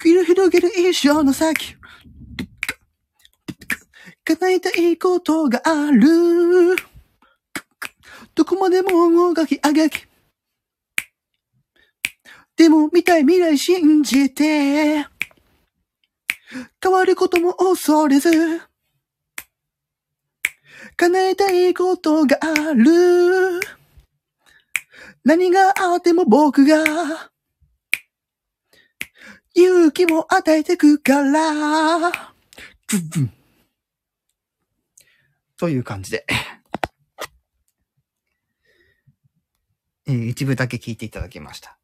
[0.00, 1.76] 繰り広げる一生の先、
[4.24, 6.76] 叶えたいことがある。
[8.34, 10.06] どこまでも動き上げき。
[12.56, 15.06] でも見たい未来信じて、
[16.82, 18.30] 変わることも恐れず、
[20.96, 23.60] 叶えたいことがある。
[25.24, 27.30] 何があっても僕が
[29.54, 32.34] 勇気も与えてくから。
[35.56, 36.24] という感じで。
[40.06, 41.78] えー一部だけ聞いていただきました。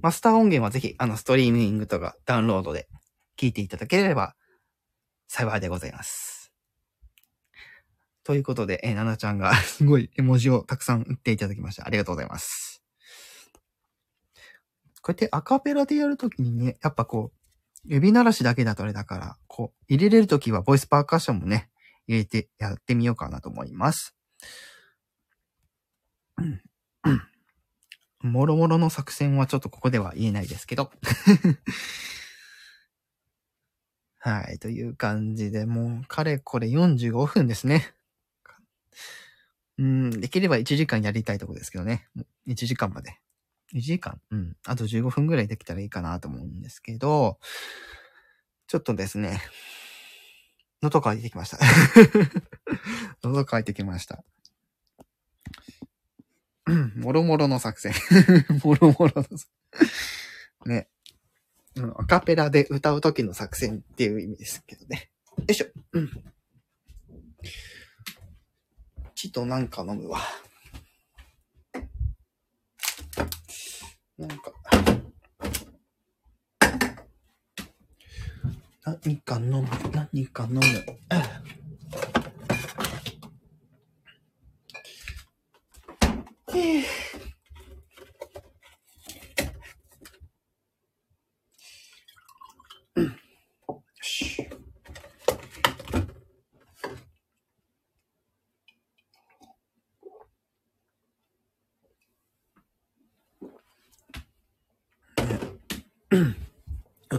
[0.00, 2.88] マスター音源はぜひ、あの、ストリーミングとかダウンロードで
[3.36, 4.34] 聞いていただければ
[5.28, 6.52] 幸いでございます。
[8.24, 11.86] ということで、えー、ななちゃんがすごい絵文字をたくさん打っていただきました。
[11.86, 12.67] ありがとうございます。
[15.08, 17.38] こうやってアカペラでやるときにね、やっぱこう、
[17.86, 21.70] 指鳴らしだけだとあれだから、こう、入れれるときはボイスパーカッションもね、
[22.06, 24.14] 入れてやってみようかなと思います。
[28.20, 30.92] もろもろの作戦はちょっとここでは言えないですけど。
[34.20, 37.94] はい、という感じで、もう、かれこれ45分ですね。
[39.78, 42.08] うん、できれば1時間やりたいとこですけどね。
[42.46, 43.18] 1時間まで。
[43.74, 44.20] 1時間？
[44.30, 44.56] うん。
[44.66, 47.38] あと15分ぐらいできたらいいかなと思うんですけど、
[48.66, 49.40] ちょっとですね、
[50.82, 51.58] 喉乾いてきました。
[53.22, 54.24] 喉乾いてきました。
[56.96, 57.92] もろもろの作戦。
[58.62, 59.48] もろもろの作戦
[60.66, 60.88] ね。
[61.96, 65.10] アカペラで歌う時の作戦っていう意味ですけどね。
[65.38, 65.66] よいしょ。
[65.92, 66.10] うん。
[69.14, 70.20] ちとなんか飲むわ。
[74.18, 74.52] なんか。
[78.84, 80.62] 何か飲む、何か飲む。
[81.10, 81.42] あ
[86.52, 87.07] へえう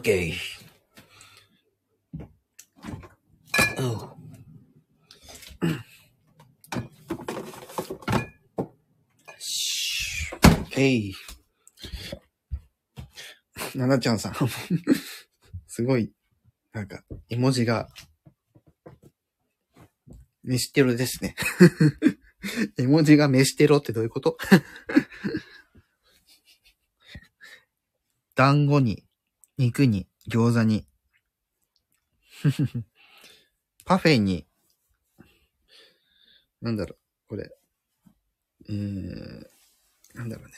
[0.09, 0.33] オッケー。
[3.77, 4.17] お
[9.37, 11.13] しオッケー。
[13.77, 14.33] ななちゃんさん。
[15.67, 16.11] すごい、
[16.73, 17.87] なんか、絵文字が、
[20.41, 21.35] 飯テロですね。
[22.79, 24.39] 絵文字が飯テロってどういうこと？
[28.33, 29.05] 団子に、
[29.59, 30.87] 肉に、餃子に、
[33.83, 34.47] パフェに、
[36.61, 37.51] なんだろう、これ。
[38.69, 39.47] うーん、
[40.13, 40.53] なんだろうね。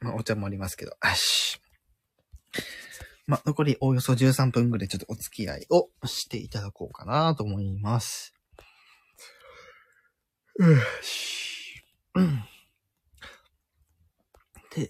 [0.00, 1.60] まあ、お茶もありますけど、よし。
[3.26, 8.32] まあ、残りおおよそ13分ぐらいちょっとお付き合いをしていただこうかなと思います。
[10.58, 10.66] よ
[11.02, 11.84] し。
[12.14, 12.42] うん。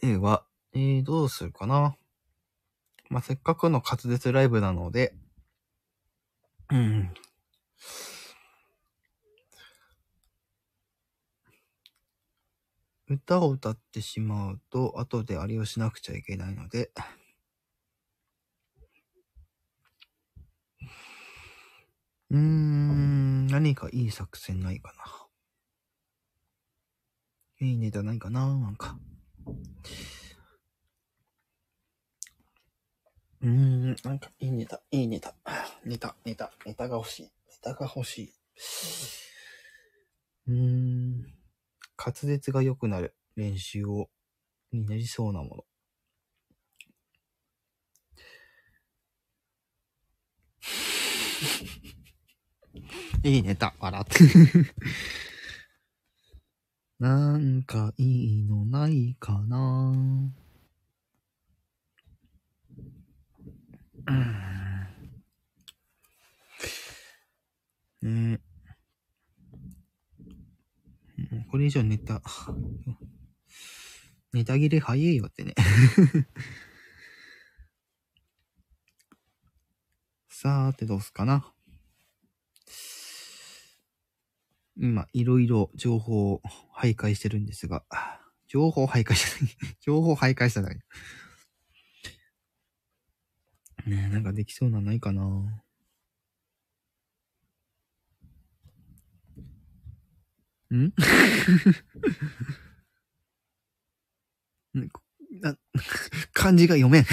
[0.01, 1.97] では、えー、どうするかな。
[3.13, 5.15] まあ、せっかくの滑舌ライブなので、
[6.71, 7.13] うん。
[13.07, 16.91] 歌を歌ってしまうと、後であれをしなくちゃいけないので、
[22.31, 24.95] うーん、何かいい作戦ないか
[27.61, 27.67] な。
[27.67, 28.99] いいネタないかななんか。
[33.43, 35.35] うーん、なんかいいネタ、いいネタ。
[35.85, 37.23] ネタ、ネタ、ネタが欲しい。
[37.25, 37.31] ネ
[37.61, 38.35] タが欲しい。
[40.47, 41.23] うーん、
[41.99, 44.09] 滑舌が良くなる練習を、
[44.73, 45.65] になりそうなもの。
[53.25, 54.19] いいネタ、笑って。
[57.01, 59.93] なんかいいのないかな？
[64.07, 64.43] うん。
[68.03, 68.53] ねえ。
[71.35, 72.23] もうこれ以上ネタ、
[74.33, 75.55] ネタ切れ早いよってね。
[80.29, 81.55] さーてどうすかな。
[84.77, 86.43] 今、いろいろ情報を
[86.75, 87.85] 徘徊してるんですが、
[88.49, 89.55] 情報徘徊してない。
[89.81, 90.81] 情報徘徊しただけ。
[93.87, 95.23] ねえ、なんかできそうなのないかな。
[95.23, 95.63] ん？
[104.79, 104.89] ん
[105.41, 105.57] な
[106.33, 107.05] 漢字が読めん。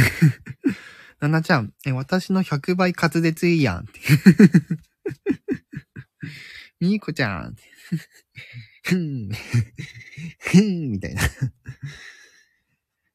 [1.19, 3.85] ななちゃん、え、私の100倍滑舌いいやん。
[6.79, 7.55] みーこちゃん。
[8.83, 9.29] ふん。
[10.39, 11.23] ふん、みたいな。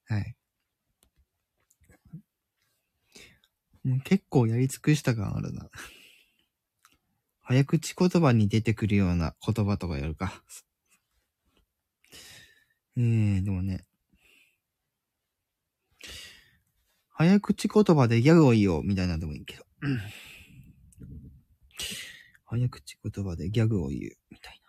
[0.07, 0.34] はい。
[3.85, 5.68] もう結構やり尽くした感あるな。
[7.43, 10.43] 早口言葉に出てくるような言葉とかやるか。
[12.97, 13.85] えー、でもね。
[17.11, 19.64] 早口言葉でギャグを言おうみたいなのでもいいけど。
[22.47, 24.61] 早口言葉でギャグを言うみたい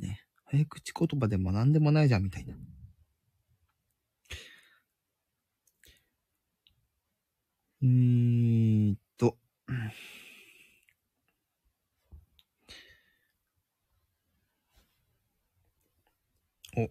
[0.00, 0.08] な。
[0.08, 0.22] ね。
[0.46, 2.54] 早口言葉でも何でもないじゃんみたいな。
[7.82, 9.36] えーっと。
[16.76, 16.88] お。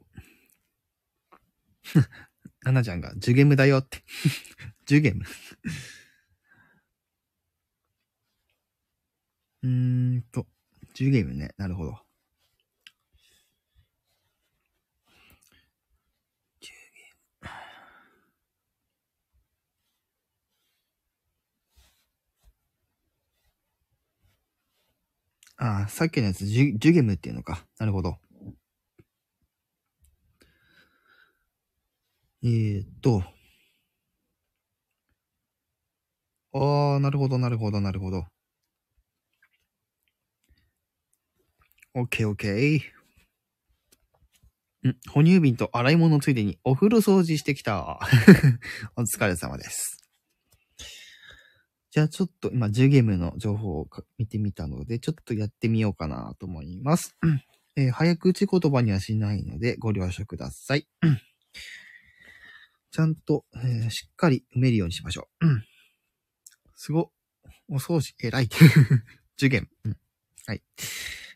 [2.64, 4.04] ななちゃんが、ジュゲムだよって。
[4.86, 5.24] ジュゲム
[9.64, 10.46] うーんと、
[10.94, 11.54] ジュゲムね。
[11.58, 12.05] なるほど。
[25.58, 27.66] ああ、さっきのやつ、ジュジュゲムっていうのか。
[27.80, 28.18] なるほど。
[32.44, 33.24] えー、っと。
[36.54, 38.26] ああ、なるほど、なるほど、なるほど。
[41.94, 44.90] オッケーオッケー。
[44.90, 48.00] ん、哺乳瓶と洗い物ついでにお風呂掃除してきた。
[48.96, 50.05] お疲れ様です。
[51.96, 57.16] じゃあちょっと今、ジュゲムの情報をか見てみたので、ちょっとやってみようかなと思います。
[57.78, 60.90] えー早口言葉にはしないのでご了承ください。
[62.92, 65.46] ちゃんと、えーしっかり埋めるようにしましょう。
[66.76, 67.14] すご。
[67.70, 68.50] お掃除、偉い。
[69.38, 69.70] ジュゲム。
[69.86, 69.98] うん
[70.48, 70.62] はい。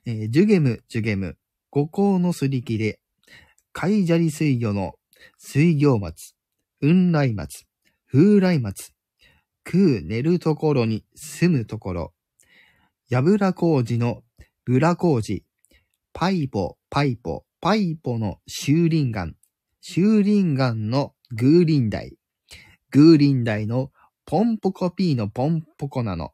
[0.04, 1.38] えージュゲム、ジュゲム。
[1.70, 3.00] 五行のすり切れ。
[3.72, 5.00] 海砂利水魚の
[5.38, 6.36] 水魚松。
[6.82, 7.66] 雲来松。
[8.12, 8.94] 風来松。
[9.66, 12.14] 食う寝るところに住むところ。
[13.10, 14.24] やぶら工事の
[14.66, 15.44] ぶら工事。
[16.14, 19.28] パイポ、パイポ、パイポの修林岩。
[19.82, 22.18] 修林岩のグーリンダイ。
[22.92, 23.92] グーリンダイの
[24.26, 26.34] ポンポコピーのポンポコなの。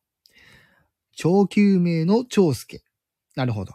[1.14, 2.84] 長久名の長介。
[3.36, 3.74] なるほど。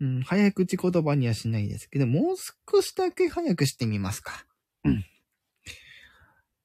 [0.00, 4.44] うん、早口言葉にはしないですけど、もう少しだけ早くしてみますか。
[4.84, 5.04] うん。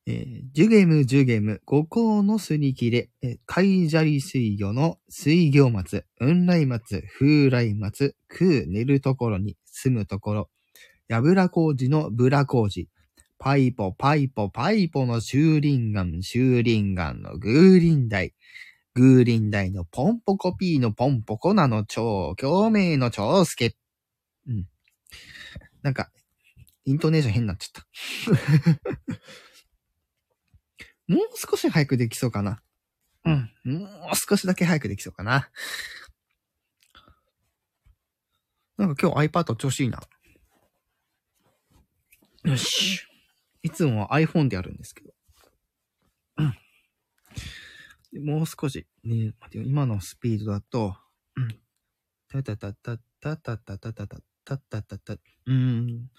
[0.10, 10.50] えージュゲム、ジュゲム、五行のすり切れ、えー海砂利水魚の水魚松、雲来松、風来松、食う寝るところに住むところ、
[11.10, 12.88] やぶら工事のぶら工事、
[13.38, 18.34] パイポ、パイポ、パイポの修林岩、修林岩のグーリンダイ、
[18.94, 23.76] グーリンダイのポンポコピーのポンポコなの超共鳴の超助。
[24.48, 24.68] うん。
[25.82, 26.10] なんか、
[26.86, 27.88] イントネーション変になっちゃった。
[31.08, 32.62] もう少し早くできそうかな。
[33.26, 33.52] うん。
[33.64, 35.50] もう少しだけ早くできそうかな。
[38.78, 40.00] なんか今日 iPad 調子いいな。
[42.44, 43.02] よし。
[43.64, 45.14] いつもは iPhone でやるんですけど。
[46.38, 46.54] うん。
[48.14, 50.96] でもう少し、ね、待ってよ今のスピードだと、
[51.36, 51.48] うん。
[52.30, 56.10] たたたたたたたたたたたたたた、うーん。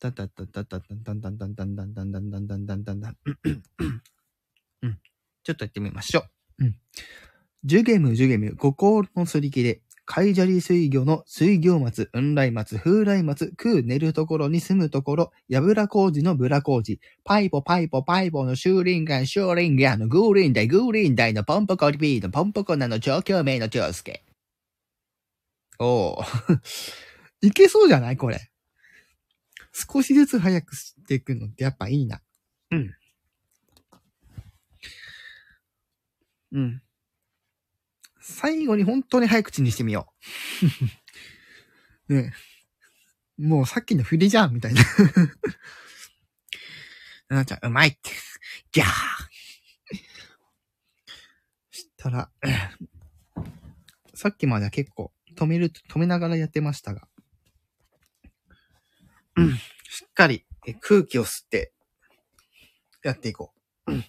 [0.00, 3.16] たたたたたたたんたんたんたんたんたんたんたんたんたんたんたん。
[4.82, 4.98] うん。
[5.42, 6.20] ちょっとやってみましょ
[6.58, 6.64] う。
[6.64, 6.76] うん。
[7.64, 24.22] ジュゲムジュゲム、五行のすり切れ、海砂利水魚の水魚松、雲来松、風来松、食う寝るところに住むところ、やぶら工事のぶら工事、パイポパイポパイポの修林岩、修林岩のグーリンダイ、グーリンダイのポンポコリピーのポンポコなの超共鳴の超助。
[25.78, 26.60] おー。
[27.42, 28.16] いけそうじゃない？
[28.16, 28.50] これ。
[29.72, 32.20] 少しずつ早くしていくのってやっぱいいな。
[32.70, 32.94] うん。
[36.52, 36.82] うん。
[38.20, 40.12] 最後に本当に早口にしてみよ
[42.08, 42.12] う。
[42.14, 42.32] ね
[43.36, 44.82] もうさっきの振りじゃんみたいな。
[47.28, 48.10] ななちゃん、うまいって。
[48.72, 48.88] ギャー
[51.70, 52.30] したら、
[54.14, 57.06] さっきまでは結構止める、止めながらやってましたが、
[59.36, 60.44] うん、しっかり
[60.80, 61.72] 空気を吸って
[63.04, 63.52] やっていこ
[63.86, 63.92] う。
[63.92, 64.04] うん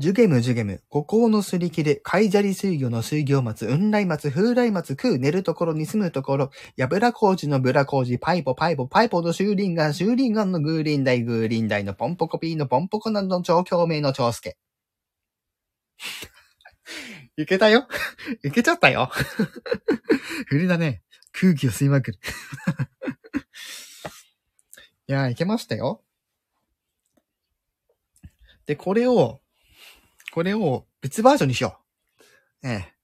[0.00, 14.56] ジュゲムジュゲム、五行のすり切れ、海砂利水魚の水魚松、雲来松、風来松、食う寝るところに住むところ、やぶら工事のぶら工事、パイポパイポパイポの修林岩、修林岩のグーリンダイ、グーリンダイのポンポコピーのポンポコなどの超共鳴の超助。
[17.36, 17.86] いけたよ。
[18.42, 19.10] いけちゃったよ。
[20.46, 21.02] 振りだね。
[21.32, 22.18] 空気を吸いまくる。
[25.10, 26.04] いやー、いけましたよ。
[28.64, 29.40] で、これを、
[30.32, 31.80] これを別バージョンにしよ
[32.62, 32.68] う。
[32.68, 32.94] ええ。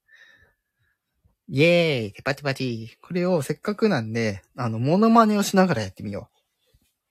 [1.48, 6.30] イェーイテパテパチこれをせっかくなんで、あの、モノマネをしながらやってみよ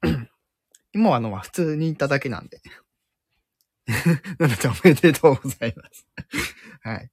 [0.03, 0.07] う。
[0.95, 2.61] 今はあの、普通に言っただけなんで。
[4.39, 6.07] なのでおめでとうございます。
[6.83, 7.11] はい。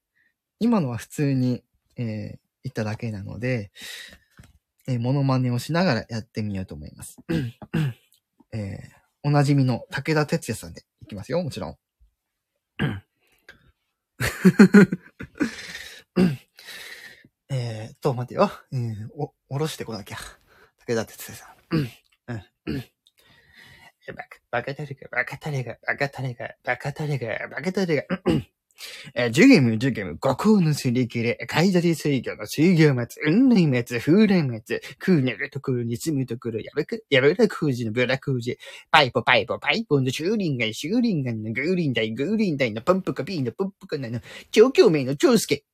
[0.60, 1.64] 今のは普通に、
[1.96, 3.72] えー、言っただけなので、
[4.88, 7.18] えー、モノマネをしながらやってみようと思います。
[8.52, 8.78] えー、
[9.22, 11.76] おなじみの武田鉄矢さんでいきますよ、もちろん。
[17.48, 18.50] えーっと、待てよ。
[18.72, 20.16] えー、お、おろしてこなきゃ。
[20.86, 21.76] 武田鉄矢さん。
[21.76, 21.90] うん。
[22.66, 22.84] うん。
[24.14, 28.04] バカ、バカタレが、バカタレが、バカタレが、バカタレが、バカタレが、
[29.14, 34.62] えー、ジュゲム、ジュゲム、五行のすり切れ、海砂水魚の水魚松、雲類滅、風来滅、
[34.98, 38.58] クーネルとくる、につむとくる、やぶく、やぶらくじのブラクジ、
[38.90, 44.20] パイポパイポパイポのシューリンガイ、シューリンガイのグーリンダイ、グーリンダイのパンプカピーのプンプカナの、
[44.50, 45.64] 超強名の超助。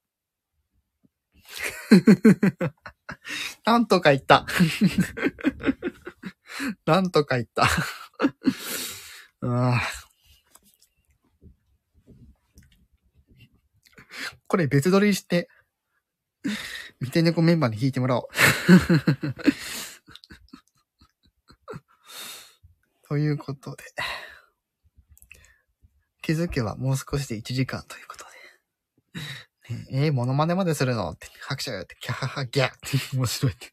[3.65, 4.47] なんとか言った。
[6.85, 7.65] なんとか言った。
[9.41, 10.08] ああ
[14.49, 15.49] これ別撮りして、
[17.01, 18.29] 見て猫メンバーに弾いてもらおう。
[23.09, 23.85] ということで。
[26.23, 28.25] 気づけばもう少しで1時間ということ
[29.69, 29.75] で。
[29.75, 33.73] ねえー、モノマネまでするのって、拍手って、キャハハギャーって面白いって。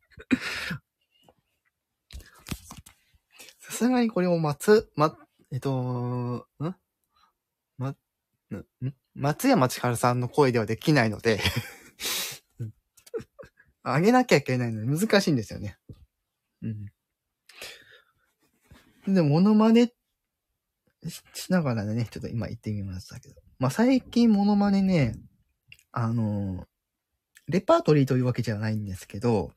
[3.59, 5.17] さすがにこれを待つ、ま、
[5.51, 6.43] えっと、ん？
[7.77, 7.97] ま、ん
[9.15, 11.39] 松山千春さんの声ではできないので
[13.83, 15.77] あげなきゃいけないので難しいんですよね。
[16.61, 16.91] うん。
[19.13, 19.93] で、モノマネ
[21.33, 23.35] しながらね、ちょっと今言ってみましたけど。
[23.59, 25.15] まあ、最近モノマネね、
[25.91, 26.67] あの、
[27.47, 29.51] レパートリーというわけじゃないんですけど、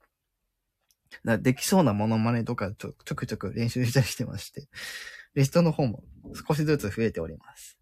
[1.24, 4.68] なできそうなモノマネとかちょちょくちょく練習したりしてまして、
[5.34, 6.05] リストの方も
[6.47, 7.77] 少しずつ増えております。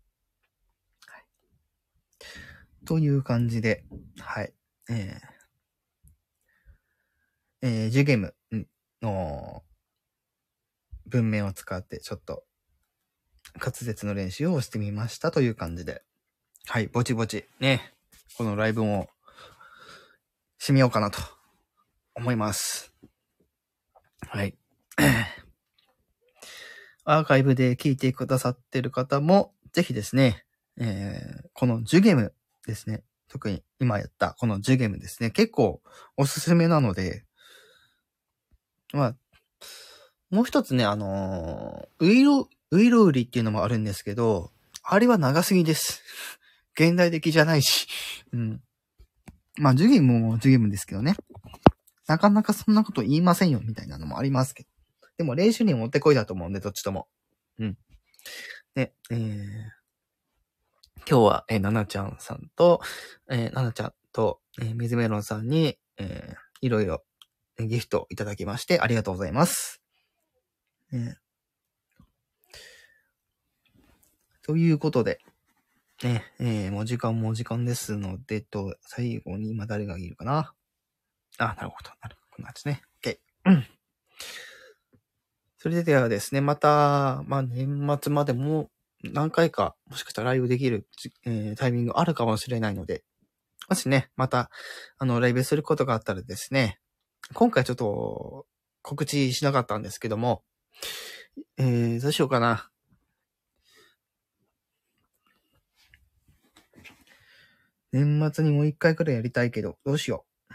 [2.87, 3.85] という感じで、
[4.21, 4.55] はい。
[4.89, 8.35] えー、えー、ジュゲム
[9.03, 9.65] の
[11.07, 12.45] 文面を使ってちょっと
[13.61, 16.03] 滑舌の練習をしてみましたという感じで、
[16.67, 17.93] はい、ぼちぼちね、
[18.39, 19.09] このライブも
[20.61, 21.19] 締めようかなと
[22.15, 22.95] 思います。
[24.29, 24.57] はい。
[27.05, 30.45] アーカイブで聞いてくださってる方も、ぜひですね、
[30.79, 32.33] えー、このジュゲム
[32.67, 33.03] ですね。
[33.29, 35.31] 特に今やったこのジュゲームですね。
[35.31, 35.81] 結構
[36.17, 37.25] おすすめなので、
[38.93, 39.17] まあ、
[40.31, 44.51] もう一つね、あのーウイロ、ウイロウリっていうのもあるんですけど、
[44.83, 46.03] あれは長すぎです。
[46.75, 47.89] 現代的じゃないし。
[48.33, 48.63] うん。
[49.57, 51.17] まあ、ジュゲムもジュゲムですけどね。
[52.07, 54.69] なかなかそんなこと言いませんよ、みたいなのもありますけど。
[55.19, 57.09] でも練習にもってこいだと思うんで、どっちとも。
[57.59, 57.79] うん。
[58.75, 59.76] で、えー、
[61.09, 62.81] 今日は、えー、ななちゃんさんと、
[63.31, 67.05] えー、ななちゃんと、えー、水メロンさんに、えー、いろいろ、
[67.59, 69.81] えギフトいただきまして、ありがとうございます。
[70.91, 71.17] ね
[74.43, 75.21] ということで、
[76.03, 80.53] ね、えー、もう時間も時間ですので、と、最後に今誰がいるかな？
[81.39, 81.91] あ、なるほど。
[82.03, 82.37] なるほど。
[82.37, 82.83] こんな感じね。
[83.01, 83.19] OK。
[83.45, 83.67] うん。
[85.59, 88.71] それではですね、また、まあ、年末までも
[89.13, 90.87] 何回か、もしかしたらライブできる、
[91.25, 93.05] えータイミングあるかもしれないので、
[93.69, 94.51] もしね、また、
[94.99, 96.79] あの、ライブすることがあったらですね、
[97.35, 98.47] 今回ちょっと
[98.83, 100.45] 告知しなかったんですけども、
[101.57, 102.71] えー、どうしようかな。
[107.93, 110.55] 年末にもう一回くらいやりたいけど、どうしよう。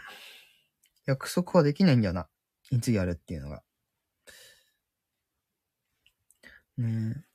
[1.06, 2.28] 約束はできないんだよな。
[2.70, 3.62] いつやるっていうのが。
[6.78, 7.31] ねえ。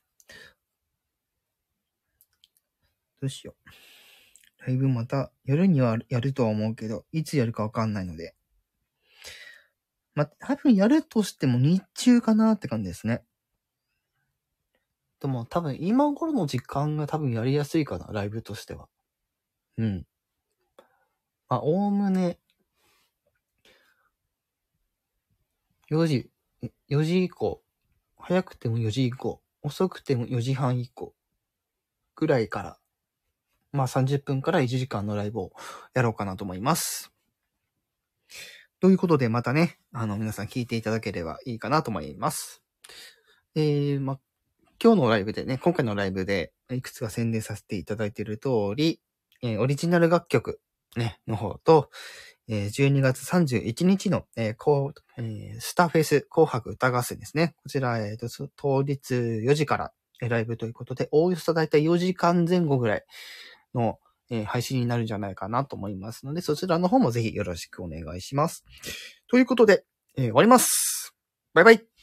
[3.20, 4.66] どうしよう。
[4.66, 8.34] ライブまた夜にはやるとは思うけど、いつやるかわかんないので。
[10.14, 13.24] ま、多分やるとしても日中かなって感じですね。
[15.20, 18.88] でも多分今頃の時間が多分やりやすいかな、ライブとしては。
[19.78, 20.06] うん。
[21.48, 22.38] まあ、おおむね、
[25.88, 26.30] 4時、
[26.88, 27.62] 4時以降、
[28.18, 31.14] 早くても4時以降、遅くても4時半以降、
[32.16, 32.78] ぐらいから
[33.72, 35.52] まあ30分から1時間のライブを
[35.94, 37.12] やろうかなと思います。
[38.80, 42.62] ということで、またね、あの、皆さん聞いていただければいいかなと思います。
[43.56, 44.20] えー、まあ、
[44.80, 49.00] 今日のライブでね、今回のライブで、いくつか宣伝させていただいている通り、
[49.42, 50.60] えーオリジナル楽曲、
[50.96, 51.90] ね、の方と、
[52.48, 57.56] えー12月31日の、えーこうえースターフェス紅白歌合戦ですね。
[57.62, 59.92] こちら、えーと、当日4時から、
[60.22, 63.04] えーライブということで、おおよそだいたい4時間前後ぐらい
[63.74, 63.98] の、
[64.30, 68.64] えー配信になるんじゃないかなと思いますので、そちらの方もぜひよろしくお願いします。
[69.30, 69.84] ということで、
[70.16, 71.14] えー終わります。
[71.54, 71.97] バイバイ